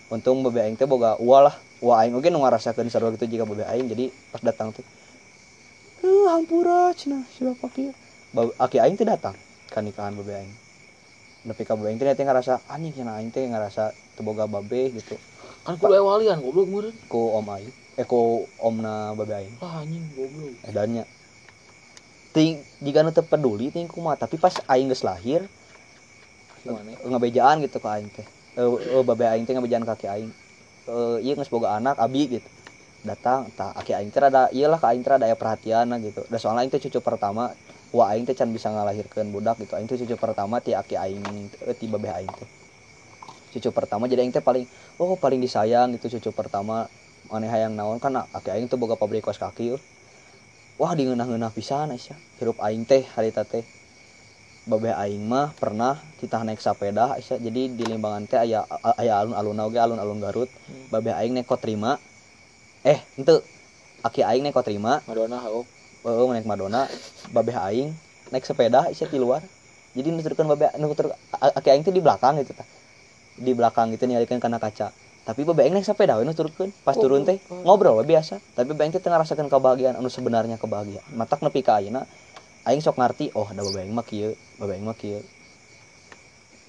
[0.09, 3.63] untung aing teh boga ulah lah wah aing oge nu ngarasakeun sarua gitu jika bebe
[3.63, 4.86] aing jadi pas datang teh
[6.03, 7.91] eh hampura cenah siapa kieu
[8.36, 9.36] aki aing teh datang
[9.69, 10.53] ka nikahan bebe aing.
[11.45, 15.15] Nepi ka bebe aing teh ngarasa anjing cenah aing teh ngarasa teu boga babe gitu.
[15.65, 16.95] Kan kudu aya walian goblok meureun.
[17.09, 19.55] ku om aing eh ku omna bebe aing.
[19.61, 20.53] Lah anjing goblok.
[20.65, 21.05] edannya
[22.34, 25.45] ting jika nu teu peduli ting kumaha tapi pas aing geus lahir
[26.61, 26.91] Gimana?
[27.01, 28.27] ngebejaan gitu ke aing teh.
[28.57, 30.30] Eh eh, babe aing teh ngebejaan kaki aing
[30.91, 32.49] eh iya geus boga anak abi gitu.
[33.09, 36.21] Datang tah aki aing teh ada iyalah ka aing teh ada perhatian gitu.
[36.31, 37.43] Da soalnya aing cucu pertama
[37.95, 39.73] wah aing teh can bisa ngalahirkeun budak gitu.
[39.77, 41.23] Aing teh cucu pertama ti aki aing
[41.71, 42.49] eh, ti babe aing teh.
[43.49, 44.65] Cucu pertama jadi aing teh paling
[45.01, 46.75] oh paling disayang gitu cucu pertama.
[47.29, 49.81] Maneh hayang naon kan aki aing teh boga pabrik kaos kaki yeuh.
[50.79, 52.19] wah di ngeunah-ngeunah pisan Aisyah.
[52.39, 53.65] Hirup aing teh harita teh
[54.70, 57.41] babeh aing mah pernah kita naik sepeda Aisyah.
[57.41, 58.61] Jadi di limbangan teh aya
[59.01, 60.49] aya alun-alun oge alun-alun Garut.
[60.93, 61.97] Babeh aing naik kotrima.
[62.86, 63.41] Eh ente
[64.05, 65.01] aki aing naik kotrima.
[65.09, 65.65] Madonna oh.
[66.05, 66.86] oh naik Madonna.
[67.34, 67.89] Babeh aing
[68.30, 69.41] naik sepeda Aisyah di luar.
[69.97, 72.67] Jadi nuturkeun babeh nutur aki aing teh di belakang gitu tah.
[73.41, 74.93] Di belakang gitu nyalikeun kana kaca.
[75.26, 76.70] Tapi babeh aing naik sepeda we nuturkeun.
[76.86, 77.65] Pas Oh, turun teh oh.
[77.65, 78.38] ngobrol we biasa.
[78.53, 81.09] Tapi babeh aing teh teu ngarasakeun kebahagiaan anu sebenarnya kebahagiaan.
[81.17, 82.05] Matak nepi ka ayeuna
[82.68, 85.20] aing sok ngarti oh ada babeh aing mah kieu babeh aing mah kieu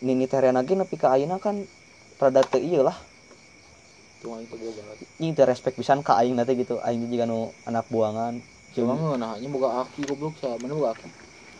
[0.06, 1.56] nini terena ge nepi ka ayeuna kan
[2.20, 2.96] rada teu ieu lah
[5.20, 8.34] ini teu respect pisan ka aing nanti gitu aing juga nu anak buangan
[8.70, 10.54] Cuma cuma ngeunahnya boga aki goblok sa.
[10.54, 11.10] Mana boga aki?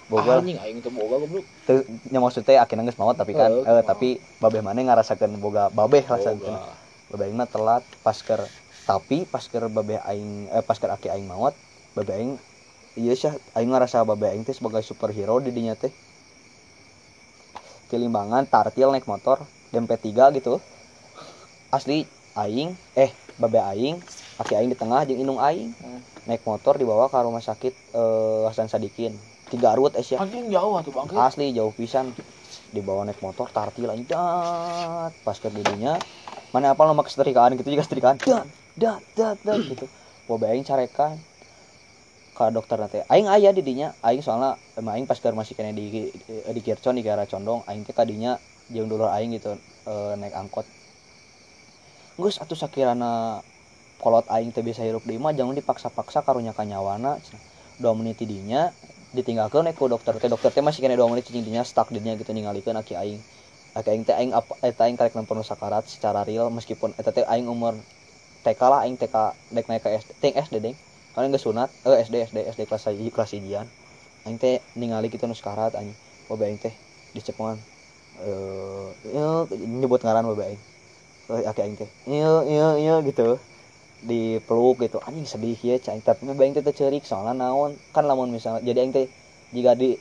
[0.06, 1.44] boga Anjing aing teh boga goblok.
[1.66, 4.08] teu nya maksudnya akhirnya geus maot tapi kan Eh, tapi
[4.42, 6.26] babeh mana ngarasakeun boga babeh lah Boga.
[6.26, 6.54] santen
[7.10, 8.42] babeh mah telat pas keur
[8.86, 11.54] tapi pas keur babeh aing eh pas keur aki aing maot
[11.98, 12.32] babeh aing
[12.98, 15.92] iya sih aing ngarasa babeh aing teh sebagai superhero di dinya teh.
[17.90, 20.62] Tilimbangan tartil naik motor dempet tiga gitu.
[21.70, 22.06] Asli
[22.38, 24.02] aing eh babe aing
[24.38, 26.02] aki aing di tengah jeung indung aing Hmm.
[26.28, 29.18] naik motor dibawa ke rumah sakit eh, Hasan Sadikin
[29.50, 31.14] tiga Garut eh Anjing jauh atuh bangke.
[31.18, 32.14] asli jauh pisan.
[32.70, 35.12] Dibawa naik motor tartil aing dat.
[35.26, 36.02] Pas ke didinya
[36.50, 39.86] mana apa nomor kesetrikaan gitu juga setrikaan dat dat dat dat gitu.
[40.26, 41.18] Babe aing carekan
[42.40, 43.04] ke dokter nanti.
[43.04, 46.96] Aing aya di dinya aing soalnya emang aing pas keur masih kena di di Kircon
[46.96, 48.40] di Kiara Condong aing teh kadinya
[48.72, 50.64] jeung dulur aing gitu eh, naik angkot.
[52.16, 53.44] Geus atuh sakirana
[54.00, 57.44] kolot aing teh bisa hirup di imah jangan dipaksa-paksa karunya ka nyawana cenah.
[57.80, 58.72] dua menit di dinya
[59.12, 60.32] ditinggalkeun naik ku dokter teh.
[60.32, 63.20] Dokter teh masih kena dua menit cicing dinya stuck dinya gitu ningalikeun aki aing.
[63.76, 67.28] Aki aing teh aing apa eta aing karek nempeun sakarat secara real meskipun eta teh
[67.28, 67.76] aing umur
[68.40, 69.16] TK lah aing TK
[69.52, 70.76] dek naik ke SD ting SD deng
[71.24, 71.68] kan geus sunat.
[71.86, 73.66] Eh SD SD SD kelas hiji kelas hijian
[74.26, 75.96] aing teh ningali kitu nu sakarat anjing.
[76.28, 76.74] Babe aing teh
[77.16, 77.58] dicepengan
[78.26, 79.26] eh ya,
[79.80, 80.60] nyebut ngaran babe aing.
[81.32, 81.90] Eh, aki aing teh.
[82.10, 83.38] Iya iya iya gitu.
[84.10, 84.98] Dipeluk gitu.
[85.08, 87.72] Anjing sedih ya cai tapi babe aing teh teu ceurik soalnya naon.
[87.94, 89.06] Kan lamun misalnya jadi aing teh
[89.56, 89.96] jika di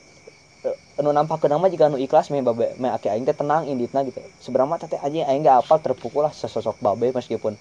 [0.68, 4.02] eh, anu nampakkeun mah jika anu ikhlas me babe me aki aing teh tenang inditna
[4.08, 4.20] gitu.
[4.44, 7.54] Seberapa teh aja aing gak apal terpukul lah sesosok babe meskipun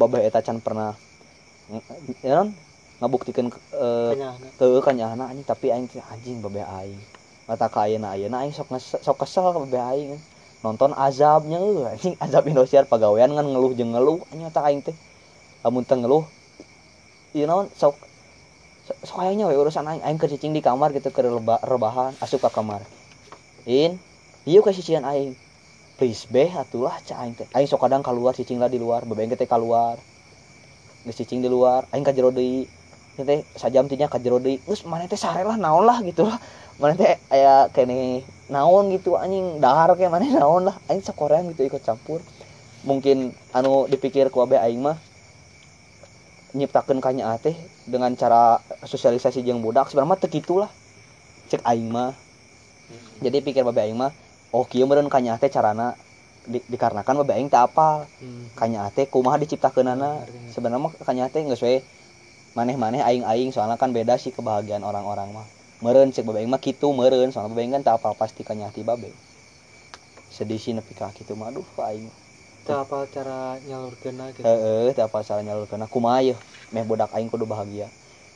[0.00, 0.94] babe eta can pernah
[1.70, 1.84] ng-
[2.26, 2.50] ya non
[3.00, 7.00] ngabuktikeun eh, kenyang teu kanyana anjing tapi aing anjing babe aing.
[7.48, 10.20] Mata ka ayeuna ayeuna aing sok nges- sok kesel ka babe aing.
[10.60, 14.96] Nonton azabnya eueuh anjing azab Indosiar pagawean ngan ngeluh jeung ngeluh anjing mata aing teh.
[15.64, 16.24] Lamun teu ngeluh
[17.32, 17.96] ieu naon sok
[18.84, 22.12] sok- aya nya we urusan aing aing keur cicing di kamar gitu keur leba- rebahan
[22.20, 22.84] asup ka kamar.
[23.64, 23.96] In
[24.44, 25.32] ieu ka cician aing.
[25.96, 27.48] Please beh atulah cah aing teh.
[27.56, 29.96] Aing sok kadang keluar cicing lah di luar babe aing teh keluar
[31.00, 32.68] geus cicing di luar aing ka jero deui
[33.18, 36.38] teh sajam tinya ka jero deui geus maneh teh sare lah naon lah gitu lah.
[36.80, 39.58] Maneh teh aya kene naon gitu anjing.
[39.60, 40.76] Dahar kayak maneh naon lah.
[40.88, 42.22] Aing sakorean gitu ikut campur.
[42.86, 44.96] Mungkin anu dipikir ku abe aing mah
[46.50, 47.54] nyiptakeun kanya teh
[47.86, 50.70] dengan cara sosialisasi jeung budak sebenarnya teu kitu lah.
[51.52, 52.14] Cek aing mah.
[53.20, 54.10] Jadi pikir babe aing mah
[54.50, 55.94] oh kieu meureun kanya teh carana
[56.48, 58.56] di- dikarenakan babe aing teu apal hmm.
[58.56, 60.24] kanya teh kumaha diciptakeunana?
[60.50, 61.84] Sebenarnya mah kanya teh geus we
[62.56, 65.46] maneh-maneh aing-aing soalnya kan beda sih kebahagiaan orang-orang mah.
[65.80, 67.30] Meureun cek babe mah kitu meureun.
[67.32, 69.10] Soalnya babe kan teu apal pasti hati babe
[70.30, 71.50] sedih sih nepi ka kitu mah.
[71.50, 72.10] Aduh aing.
[72.66, 75.86] Teu apa cara nyalurkeunna gitu heeh teu apal cara nyalurkeunna.
[75.90, 76.38] Kumaha yeuh
[76.70, 77.88] meh budak aing kudu bahagia.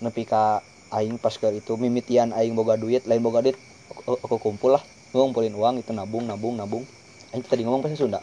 [0.02, 3.58] Nepi ka aing pas ke itu mimitian aing boga duit lain boga duit
[3.90, 4.82] aku, aku kumpul lah.
[5.14, 6.84] Ngumpulin uang itu nabung nabung nabung.
[7.30, 8.20] Aing tadi ngomong bahasa Sunda.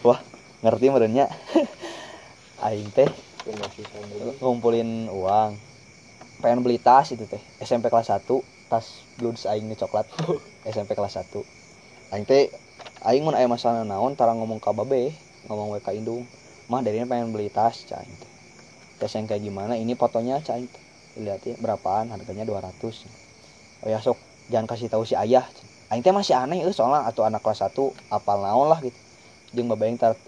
[0.00, 0.22] Wah
[0.64, 1.28] ngerti merenya
[2.66, 3.10] aing teh
[4.42, 5.54] ngumpulin uang.
[6.42, 7.40] Pengen beli tas itu teh.
[7.62, 8.26] SMP kelas 1
[8.66, 10.06] tas bloods aing nih coklat.
[10.70, 11.30] SMP kelas 1
[12.14, 12.50] aing teh
[13.06, 15.14] aing mun aya masalah naon tara ngomong ka babe
[15.46, 16.26] ngomong we ka indung.
[16.66, 18.30] Mah dari ini pengen beli tas cah teh.
[18.98, 19.78] Tas yang kayak gimana?
[19.78, 20.84] Ini fotonya cah teh.
[21.16, 22.10] Lihat ya berapaan?
[22.10, 22.74] Harganya 200
[23.84, 24.18] oh ya sok
[24.50, 25.44] jangan kasih tahu si ayah
[25.92, 27.74] aing teh masih aneh eh soalnya atau anak kelas 1
[28.10, 28.98] apal naon lah gitu.
[29.54, 30.18] Jeung babe aing tar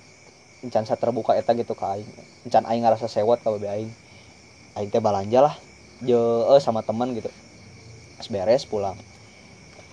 [0.65, 2.09] encan sa terbuka eta gitu ka aing
[2.47, 3.91] encan aing ngerasa sewot ka babe aing
[4.79, 5.55] aing teh balanja lah
[6.03, 6.19] je
[6.55, 7.31] eh sama teman gitu
[8.19, 8.99] pas beres pulang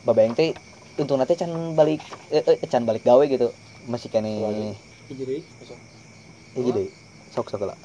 [0.05, 0.53] babe aing teh
[0.97, 2.01] untung nanti can balik
[2.32, 3.51] eh, eh, can balik gawe gitu
[3.86, 4.41] masih kene
[5.09, 5.45] deui
[6.55, 6.88] Iya deh,
[7.36, 7.76] sok sok lah.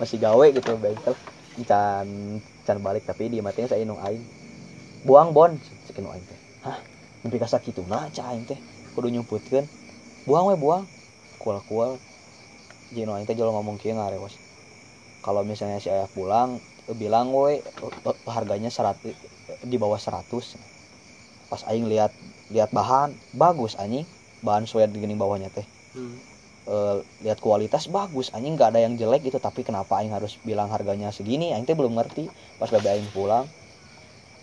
[0.00, 1.16] Masih gawe gitu baik teh.
[1.68, 4.24] Can can balik tapi di matinya saya nung aing.
[5.04, 6.40] Buang bon, cek nu aing teh.
[6.64, 6.80] Hah,
[7.20, 8.56] mimpi ka sakituna ca aing teh.
[8.96, 9.68] Kudu nyumputkeun.
[10.24, 10.88] Buang we buang.
[11.36, 12.00] Kual-kual.
[12.00, 12.15] Jeung
[12.94, 14.36] nu aing teh jual ngomong kieu ngarewas.
[15.24, 16.62] Kalau misalnya si ayah pulang,
[16.94, 17.64] bilang eh,
[18.30, 20.22] harganya 100 di bawah 100.
[21.50, 22.14] Pas aing lihat
[22.54, 24.06] lihat bahan, bagus anjing.
[24.44, 25.66] Bahan sesuai di geuning bawahnya teh
[25.96, 26.16] hmm.
[26.68, 30.68] eh, lihat kualitas bagus anjing nggak ada yang jelek gitu tapi kenapa aing harus bilang
[30.68, 32.28] harganya segini aing teh belum ngerti
[32.60, 33.48] pas babe aing pulang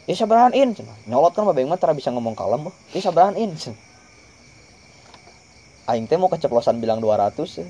[0.09, 0.73] ya sabarahan in
[1.07, 3.53] nyolot kan babe mah bisa ngomong kalem ya sabarahan in
[5.87, 7.67] aing teh mau keceplosan bilang 200 ya.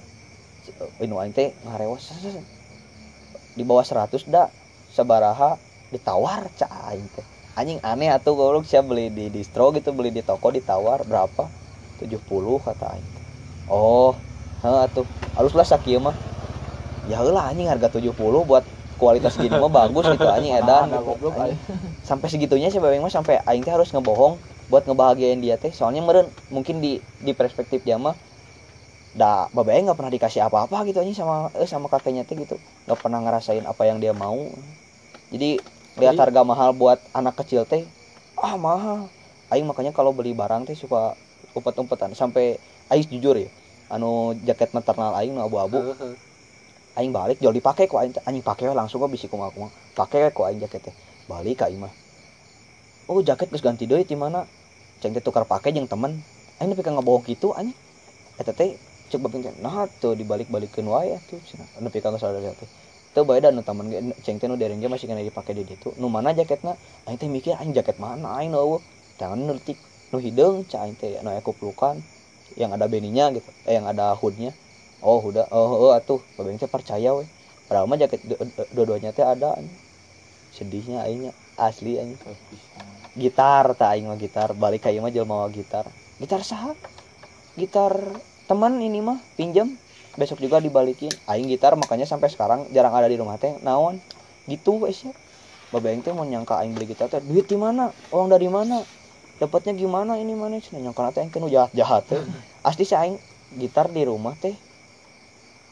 [3.53, 4.49] Di bawah 100 dah
[4.89, 5.57] sabaraha
[5.93, 6.49] ditawar
[6.89, 7.25] aing teh.
[7.53, 11.45] Anjing aneh atuh goblok sia beli di distro gitu beli di toko ditawar berapa?
[12.01, 12.17] 70
[12.65, 13.07] kata aing
[13.69, 14.17] oh
[14.65, 15.05] heh atuh.
[15.37, 16.15] Halus lah sakieu mah.
[17.09, 18.15] Ya lah anjing harga 70
[18.47, 18.63] buat
[18.97, 20.89] kualitas gini mah bagus gitu anjing edan.
[20.89, 21.29] Gitu.
[21.29, 21.59] Anjing.
[22.09, 24.39] sampai segitunya sih babeng mah sampai aing teh harus ngebohong
[24.71, 25.69] buat ngebahagiain dia teh.
[25.69, 28.17] Soalnya meren mungkin di di perspektif dia mah
[29.13, 32.57] dah babeng nggak pernah dikasih apa-apa gitu anjing sama eh sama kakeknya teh gitu.
[32.89, 34.49] Nggak pernah ngerasain apa yang dia mau.
[35.29, 35.61] Jadi
[36.01, 37.85] lihat harga mahal buat anak kecil teh
[38.41, 39.13] ah mahal.
[39.53, 41.13] Aing makanya kalau beli barang teh suka
[41.53, 42.17] umpet-umpetan.
[42.17, 42.57] Sampai
[42.89, 43.49] aing jujur ya
[43.93, 45.93] anu jaket maternal aing nu abu-abu.
[46.97, 50.17] Aing balik jual dipake kok aing anjing pake we langsung kok bisi kumaha kumaha pake
[50.25, 50.95] we kok aing jaket teh.
[51.29, 51.93] Balik ka imah
[53.05, 54.49] oh jaket geus ganti deui di mana?
[55.01, 56.17] Ceng teh tukar pake jeung temen.
[56.57, 57.77] Aing nepi ka ngabohong kitu anjing.
[58.41, 58.73] Eta teh
[59.09, 62.69] cek babing teh nah tuh dibalik-balikeun wae atuh cenah nepi ka sadar teh
[63.13, 65.93] teu bae da nu temen ge ceng teh nu dereng masih kena dipake di ditu
[66.01, 66.73] nu mana jaketna
[67.07, 68.81] aing teh mikir aing jaket mana aing nu
[69.19, 69.77] jangan nutik
[70.11, 72.01] nu hideung cah aing teh nu aya kuplukan
[72.57, 74.53] yang ada beninya gitu eh yang ada hoodnya.
[75.03, 77.25] Oh udah oh, oh atuh babeng teh percaya we
[77.67, 79.59] padahal mah jaket du- du- dua-duanya teh ada
[80.53, 82.17] sedihnya aingnya asli anjing
[83.17, 85.85] gitar tak aing mah gitar balik ka ieu mah jelema mawa gitar.
[86.21, 86.71] Gitar saha?
[87.59, 87.93] Gitar
[88.53, 89.73] teman ini mah pinjam.
[90.13, 91.09] Besok juga dibalikin.
[91.25, 93.57] Aing gitar makanya sampai sekarang jarang ada di rumah teh.
[93.65, 93.97] Naon?
[94.45, 95.11] Gitu wes ya.
[95.73, 97.89] Babeng teh mau nyangka aing beli gitar teh duit di mana?
[98.13, 98.85] Uang dari mana?
[99.41, 100.61] Dapatnya gimana ini mana?
[100.61, 102.21] Sih nyangka teh aing kan jahat jahat teh.
[102.69, 103.17] Asli sih aing
[103.57, 104.53] gitar di rumah teh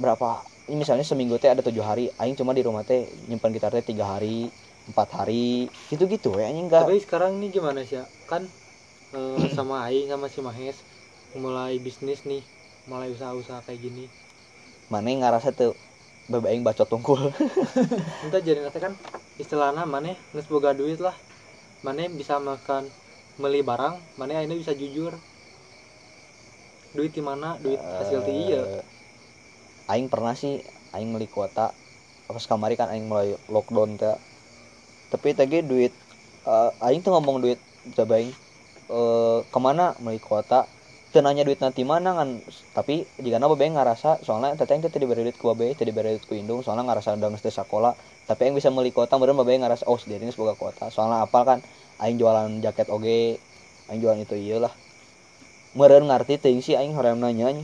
[0.02, 2.10] berapa ini misalnya seminggu teh ada tujuh hari.
[2.18, 4.50] Aing cuma di rumah teh nyimpan gitar teh tiga hari
[4.90, 5.70] empat hari.
[5.94, 8.06] Gitu gitu ya anjing enggak tapi sekarang nih gimana sih ya?
[8.32, 8.44] kan
[9.16, 10.78] eh, sama Aing sama si Mahes
[11.44, 12.44] mulai bisnis nih
[12.90, 14.06] mulai usaha-usaha kayak gini.
[14.90, 15.78] Mana yang ngerasa tuh
[16.26, 17.30] babe aing bacot tungkul?
[18.26, 18.96] Entah jadi nanti kan
[19.38, 21.14] istilahnya mana nges boga duit lah.
[21.86, 22.90] Mana bisa makan
[23.38, 25.14] beli barang mana ini bisa jujur.
[26.92, 27.56] Duit di mana?
[27.62, 28.62] Duit hasil ti iya.
[28.68, 28.84] Eh,
[29.96, 30.60] aing pernah sih
[30.92, 31.72] aing beli kuota.
[32.28, 34.18] Pas kamari kan aing mulai lockdown teh.
[35.14, 35.94] Tapi tadi duit
[36.50, 37.60] eh, aing tuh ngomong duit
[37.96, 38.32] coba aing
[38.92, 40.68] eh, ke mana beli kuota
[41.12, 42.40] teu nanya duit nanti mana kan
[42.72, 45.84] tapi jika na babe ngarasa soalnya teteh aing teh teu diberi duit ku babe teu
[45.84, 47.92] diberi duit ku indung soalnya ngarasa udah teu sakola
[48.32, 51.44] tapi aing bisa beli kuota meureun babe ngarasa oh sendiri geus boga kuota soalnya apal
[51.44, 51.60] kan
[52.00, 53.44] aing jualan jaket oge
[53.92, 54.72] aing jualan itu ieu lah.
[55.76, 57.64] Meureun ngarti teuing sih aing hoream nanya nya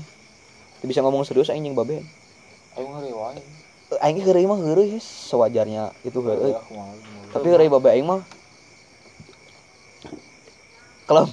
[0.83, 2.03] bisa ngomong serius aing jeung babe
[2.75, 3.39] ayo ngeri wae
[4.03, 6.59] aing geureuy mah yes, sewajarnya itu kumaha.
[7.31, 8.21] tapi geureuy babe aing mah.
[11.07, 11.31] Pang,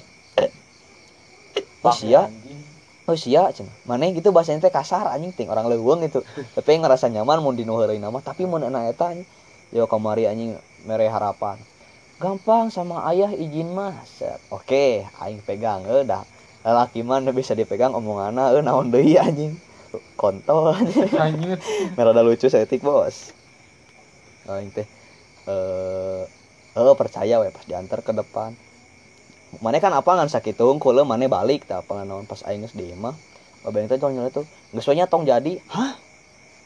[1.85, 2.61] oh sia anjing.
[3.05, 5.53] oh sia cenah mana gitu bahasanya teh kasar anjing ting.
[5.53, 6.25] Orang leuweung gitu
[6.57, 8.19] tapi ngerasa nyaman mun dinu heureuy nama.
[8.25, 9.29] Tapi mun ana eta anjing.
[9.71, 10.57] Yo kamari anjing
[10.89, 11.61] mere harapan.
[12.17, 14.01] Gampang sama ayah izin mah.
[14.09, 14.41] Set.
[14.49, 16.25] oke aing pegang eh dah.
[16.65, 19.61] Lelaki mah nu bisa dipegang omonganna eh naon deui anjing.
[20.17, 20.73] Kontol
[21.21, 21.61] anjing.
[21.97, 23.37] Merada lucu setik bos.
[24.49, 24.89] Aing teh
[25.45, 26.25] eh
[26.75, 28.57] eh percaya we pas diantar ke depan
[29.61, 33.15] mana kan apa ngan sakit hungkul mana balik tak apa naon pas aing di imah
[33.65, 35.61] babeng teh tong tuh geus we nya tong jadi.
[35.73, 36.01] Hah?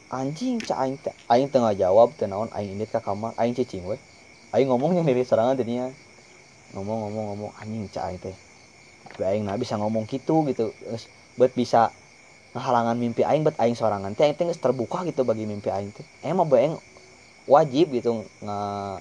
[0.09, 3.85] Anjing cak aing teh aing tengah jawab teh naon aing indit ka kamar aing cicing
[3.85, 3.97] we
[4.55, 5.93] aing ngomong yang serangan tadinya
[6.73, 8.37] ngomong ngomong ngomong anjing cak aing teh
[9.21, 10.45] aing nah bisa ngomong gitu.
[10.49, 10.73] Gitu
[11.39, 11.93] buat bisa
[12.57, 16.05] ngehalangan mimpi aing buat aing sorangan teh aing teh terbuka gitu bagi mimpi aing teh.
[16.25, 16.79] Emang baeng
[17.49, 19.01] wajib gitu bo-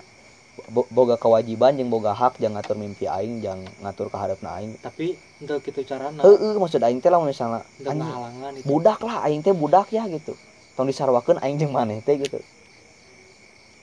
[0.65, 4.73] boga kewajiban jeung boga hak jangan ngatur mimpi aing jangan ngatur ke hadapna aing.
[4.81, 6.25] Tapi untuk itu carana.
[6.25, 10.33] Heeh maksud aing teh lah misalnya anjing budak lah aing teh budak ya gitu.
[10.73, 12.41] Tong disarwakeun aing jeung maneh teh gitu.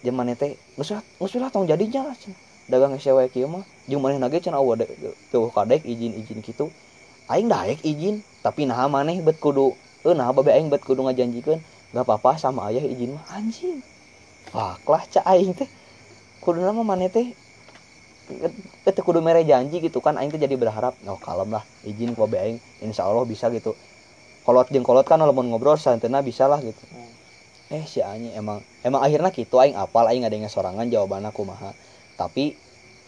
[0.03, 2.11] Jeung maneh teh geus lah tong jadinya
[2.67, 4.75] dagang sewa kieu mah jeung maneh nage cenah awa
[5.31, 6.75] teuh kadek izin-izin kitu.
[7.31, 11.63] Aing daek izin tapi nah maneh bet kudu eh nah babe aing bet kudu ngajanjikeun
[11.95, 13.79] gak apa-apa sama ayah izin mah anjing.
[14.51, 15.71] Fuck lah cak aing teh
[16.45, 17.33] kudu nama maneh teh
[18.85, 22.29] itu kudu mere janji gitu kan aing teh jadi berharap oh kalem lah izin ku
[22.29, 23.73] aing insya Allah bisa gitu.
[24.45, 26.85] Kolot jeung kolot kan lamun ngobrol santena bisa lah gitu.
[26.93, 27.13] Hmm.
[27.73, 31.73] eh si anjing emang emang akhirnya gitu aing apal aing ada yang sorangan jawabannya kumaha.
[32.21, 32.53] Tapi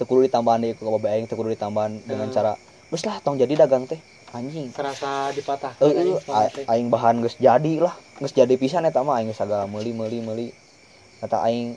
[0.01, 2.37] teu kudu ditambahan deui ku aing teu kudu ditambahan dengan Hmm.
[2.37, 2.53] cara
[2.89, 4.01] geus lah tong jadi dagang teh
[4.32, 4.72] anjing.
[4.72, 9.28] Serasa dipatahkan Eh, aing aing bahan geus jadi lah geus jadi pisan eta mah aing
[9.28, 10.49] geus sagala meuli meuli meuli.
[11.20, 11.76] Kata aing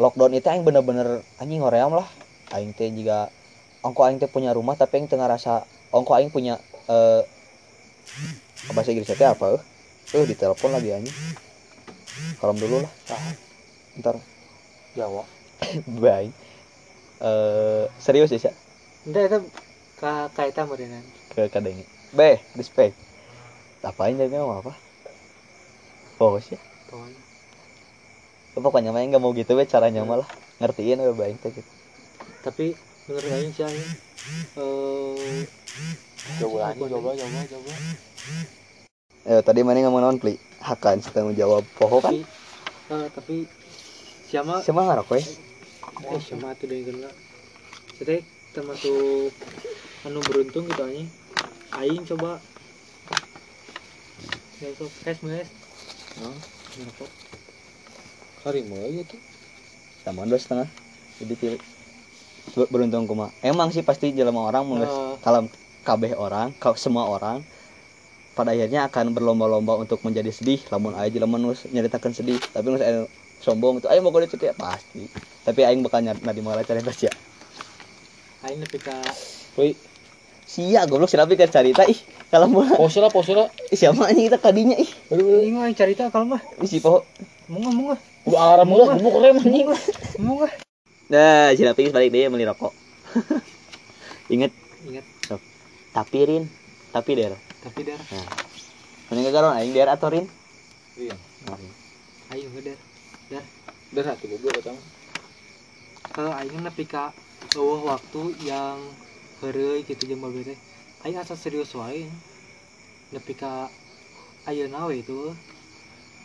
[0.00, 2.08] lockdown itu aing bener-bener anjing hoream lah.
[2.56, 3.28] Aing teh juga
[3.84, 6.56] ongko aing teh punya rumah tapi aing teu ngarasa ongko aing punya
[6.88, 7.22] eh
[8.72, 9.62] bahasa Inggris teh apa eh?
[10.16, 11.16] Eh di telepon lagi anjing.
[12.40, 12.92] Kalem dulu lah.
[14.00, 14.16] Ntar.
[14.96, 15.22] Jawa.
[16.02, 16.32] bye
[17.20, 18.50] eh serius ya?
[19.04, 19.38] Entah itu
[20.00, 21.04] ka kaitan meureunana
[21.36, 21.84] ke kadeng
[22.16, 22.96] be respect.
[23.84, 24.72] Apain ngomong apa?
[26.16, 27.29] Fokus ya pokoknya
[28.64, 30.28] pokoknya mah nggak mau gitu be caranya malah
[30.60, 31.72] ngertiin we baik teh gitu.
[32.44, 32.66] Tapi
[33.08, 33.92] menurut aing sih aing
[34.56, 35.46] eh
[36.38, 37.74] Coba coba coba coba.
[39.30, 40.34] eh tadi mana ngomong naon pli?
[40.68, 42.14] Hakan tanggung jawab poho kan?
[42.14, 42.26] Tapi
[42.94, 43.36] eh, tapi
[44.28, 44.56] siapa?
[44.64, 45.20] Siapa ngarok we?
[46.12, 47.10] Eh siapa tuh yang kena?
[47.98, 48.16] Jadi
[48.54, 49.30] termasuk
[50.06, 51.04] anu beruntung gitu aja
[51.80, 52.30] aing coba.
[54.60, 55.48] Ya sok es mes
[56.16, 56.36] Hah?
[56.76, 57.10] ngerokok
[58.40, 59.20] Kari mah ya tuh.
[60.00, 60.68] sama dua setengah.
[61.20, 61.60] Jadi pilih
[62.56, 63.30] Ber- beruntung kuma.
[63.44, 64.88] Emang sih pasti jelema orang mau Nah.
[65.20, 65.46] kalau
[65.84, 67.44] kabeh orang kau semua orang
[68.34, 70.58] pada akhirnya akan berlomba-lomba untuk menjadi sedih.
[70.72, 72.80] Lamun aja jelema nus nyeritakan sedih tapi nus
[73.44, 75.04] sombong itu ayo mau kudu cerita pasti.
[75.44, 77.12] Tapi aing bakal nyari nadi malah cerita sia
[78.40, 78.96] aing lebih ke
[79.60, 79.76] Woi,
[80.48, 82.00] sia goblok siapa kan cerita ih
[82.32, 83.52] kalau mau pause lah, pause lah.
[83.68, 84.90] siapa anjing kita kadinya ih?
[85.12, 86.42] Aduh, aing mah aing cerita kalau mah.
[86.64, 87.04] Si poho.
[87.50, 88.00] Mau nggak
[88.36, 89.66] alarm lah, gemuk rem anjing.
[90.20, 90.52] nggak
[91.10, 92.70] nah si Lapis balik deh beli rokok.
[94.30, 94.52] Inget
[94.88, 95.04] ingat.
[95.90, 96.44] Tapi rin.
[96.94, 97.34] Tapi der.
[97.62, 98.00] Tapi dar
[99.10, 100.22] mana gak garon aing der atau rin?
[100.94, 101.14] Iya.
[102.30, 102.78] aing mah dar
[103.90, 104.86] Udah satu goblok kata mah.
[106.14, 107.04] ke aing lebih ke
[107.58, 108.78] eueuh waktu yang
[109.42, 110.58] heureuy gitu jeung babe teh.
[111.02, 112.06] Aing asa serius wae.
[113.10, 113.52] Lebih ke
[114.46, 115.34] ayeuna we itu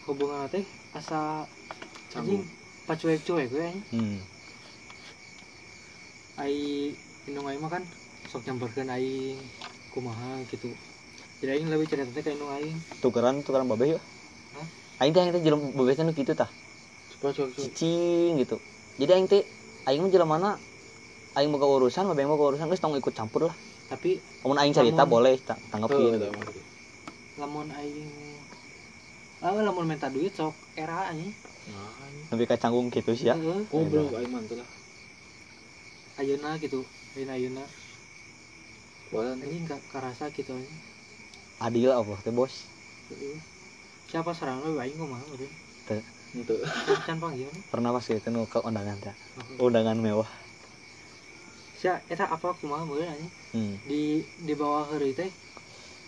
[0.05, 1.49] hubungan teh asa
[2.15, 2.41] anjing
[2.87, 4.17] pacuek-cuek anjing hmm.
[6.35, 6.55] ai
[7.27, 7.83] indung aing mah kan
[8.27, 9.39] sok nyamperkeun aing
[9.93, 10.67] kumaha gitu.
[11.39, 12.75] Jadi aing lebih cerita teh ka indung aing.
[12.99, 14.01] Tukeran tukeran babe yuk.
[14.55, 14.67] Hah?
[14.99, 16.51] aing teh aing teh jelema babe teh nu kitu tah.
[17.55, 18.59] Cicing gitu.
[18.99, 19.43] Jadi aing teh
[19.87, 20.49] aing mah jelema mana
[21.39, 23.55] aing boga urusan babe boga urusan geus tong ikut campur lah.
[23.87, 26.65] Tapi Amun aing cerita Lamun- boleh ta- tanggepin udah, udah.
[27.35, 28.11] lamun aing
[29.41, 31.33] ah lamun minta duit sok era Nah,
[32.33, 33.65] lebih ka canggung gitu sih ya Heeh.
[33.69, 34.69] goblok aing mantul lah.
[36.21, 36.85] ayeuna gitu
[37.17, 37.63] ayeuna ayeuna
[39.13, 39.47] Walan tuh.
[39.49, 40.79] anjing gak karasa gitu anjing
[41.61, 42.53] adil Allah teh bos
[43.09, 43.37] Heeh.
[44.09, 45.49] siapa serang lo aing kumaha udah
[46.35, 46.55] Itu.
[47.07, 49.15] can panggil pernah pas gitu nu ke undangan teh
[49.57, 50.29] undangan mewah
[51.79, 53.75] sia eta apa kumaha meureun anjing hmm.
[53.89, 55.29] di di bawah heureuy teh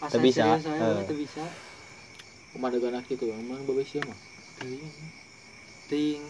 [0.03, 0.95] asa bisa, serius aya eh.
[1.01, 1.45] we, teu bisa
[2.57, 4.09] Pemandangan gitu, emang babe siapa?
[4.57, 5.26] Teuing, anjing.
[5.87, 6.21] Ting.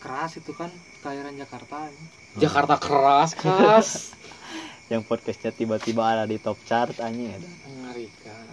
[0.00, 0.68] Keras itu kan
[1.00, 1.88] kelahiran Jakarta.
[1.88, 2.08] Anjing.
[2.36, 3.88] Jakarta keras, keras.
[4.92, 7.32] yang podcastnya tiba-tiba ada di top chart anjing.
[7.32, 8.46] Ada mengerikan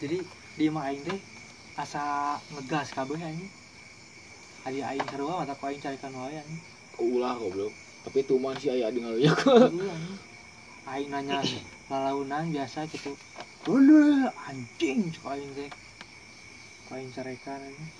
[0.00, 0.20] jadi
[0.58, 1.18] di mah aing teh
[1.80, 3.50] asa ngegas kabeh anjing.
[4.64, 6.60] Hari aing sarua mata ku aing carikan wae anjing.
[7.00, 7.72] Ulah goblok.
[8.04, 10.18] Tapi itu mah si aya di ngalunya Dulu, anjing.
[10.88, 11.40] aing nanya
[11.90, 13.12] lalaunan biasa gitu?
[13.64, 15.70] Dulu anjing cek aing teh
[16.92, 17.90] aing carekan anjing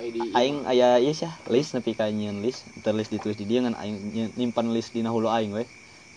[0.00, 2.64] aing aya ieu sih list nepi ka nyieun list.
[2.80, 5.64] Terlis ditulis di dia ngan aing nyi- nyimpan list dina hulu aing we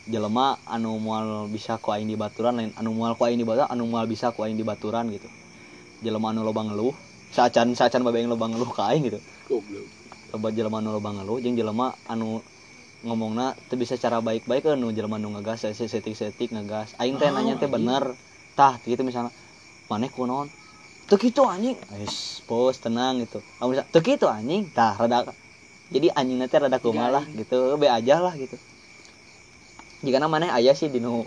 [0.08, 3.72] jelema anu moal bisa ku aing di baturan lain anu moal ku aing di baturan
[3.72, 5.28] anu moal bisa ku aing di baturan gitu.
[6.04, 6.96] Jelema anu loba ngeluh
[7.32, 9.20] saacan saacan babeng loba ngeluh ka aing gitu.
[9.48, 9.88] Goblok.
[10.32, 12.40] Loba jelema anu loba ngeluh jeung jelema anu
[13.04, 17.60] ngomongna teu bisa cara baik-baik anu jelema anu ngegas setik-setik ngegas aing teh Oh, nanya
[17.60, 17.76] teh anjing.
[17.84, 18.04] bener
[18.56, 19.36] tah gitu misalnya
[19.92, 20.48] maneh kunaon
[21.14, 21.78] teu kitu anjing.
[22.02, 23.38] Wis pos tenang gitu.
[23.62, 24.66] Kamu bisa teu kitu anjing.
[24.74, 25.30] Tah rada
[25.94, 27.46] jadi anjing teh rada kumaha lah aing.
[27.46, 27.78] gitu.
[27.78, 28.58] Be aja lah gitu.
[30.02, 31.22] Jika maneh aya sih di nu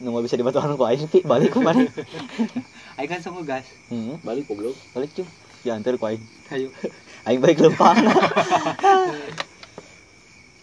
[0.00, 1.84] nu moal bisa dibaturan ku aing pi balik ku maneh
[2.96, 4.72] aing kan sok ngegas heeh balik goblok.
[4.96, 5.28] Balik cuy
[5.60, 6.24] diantar ku aing.
[6.48, 6.72] Ayo.
[7.28, 8.00] Aing balik lempang.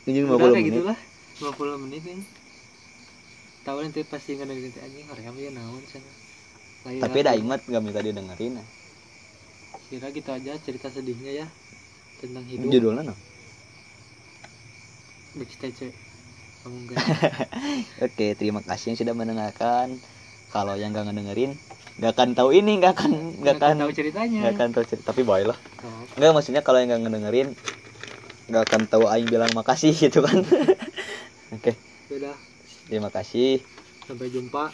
[0.10, 0.74] Ini udah 50 kayak menit.
[0.74, 1.00] gitulah
[1.38, 2.20] 50 menit nih
[3.62, 6.27] tahu nanti pasti ngedengerin teh anjing orang ya naon sana
[6.86, 7.26] Lain Tapi lah.
[7.26, 8.56] dah ingat gak minta didengerin.
[9.86, 11.48] kira gitu aja cerita sedihnya ya
[12.22, 13.16] tentang hidup Judulnya no?
[15.38, 15.94] backstage
[16.62, 17.04] kamu enggak
[18.04, 19.88] Oke, terima kasih yang sudah mendengarkan.
[20.52, 21.52] Kalau yang gak ngedengerin,
[22.02, 23.12] gak akan tahu ini, gak akan,
[23.46, 25.06] gak Nggak akan, tahu ceritanya gak akan tahu cerita.
[25.14, 25.60] Tapi boy lah.
[25.84, 27.50] Oh, Enggak maksudnya kalau yang gak ngedengerin,
[28.52, 30.40] gak akan tahu Aing bilang makasih gitu kan.
[31.56, 31.72] Oke,
[32.10, 32.38] udah
[32.88, 33.68] terima kasih.
[34.08, 34.74] sampai jumpa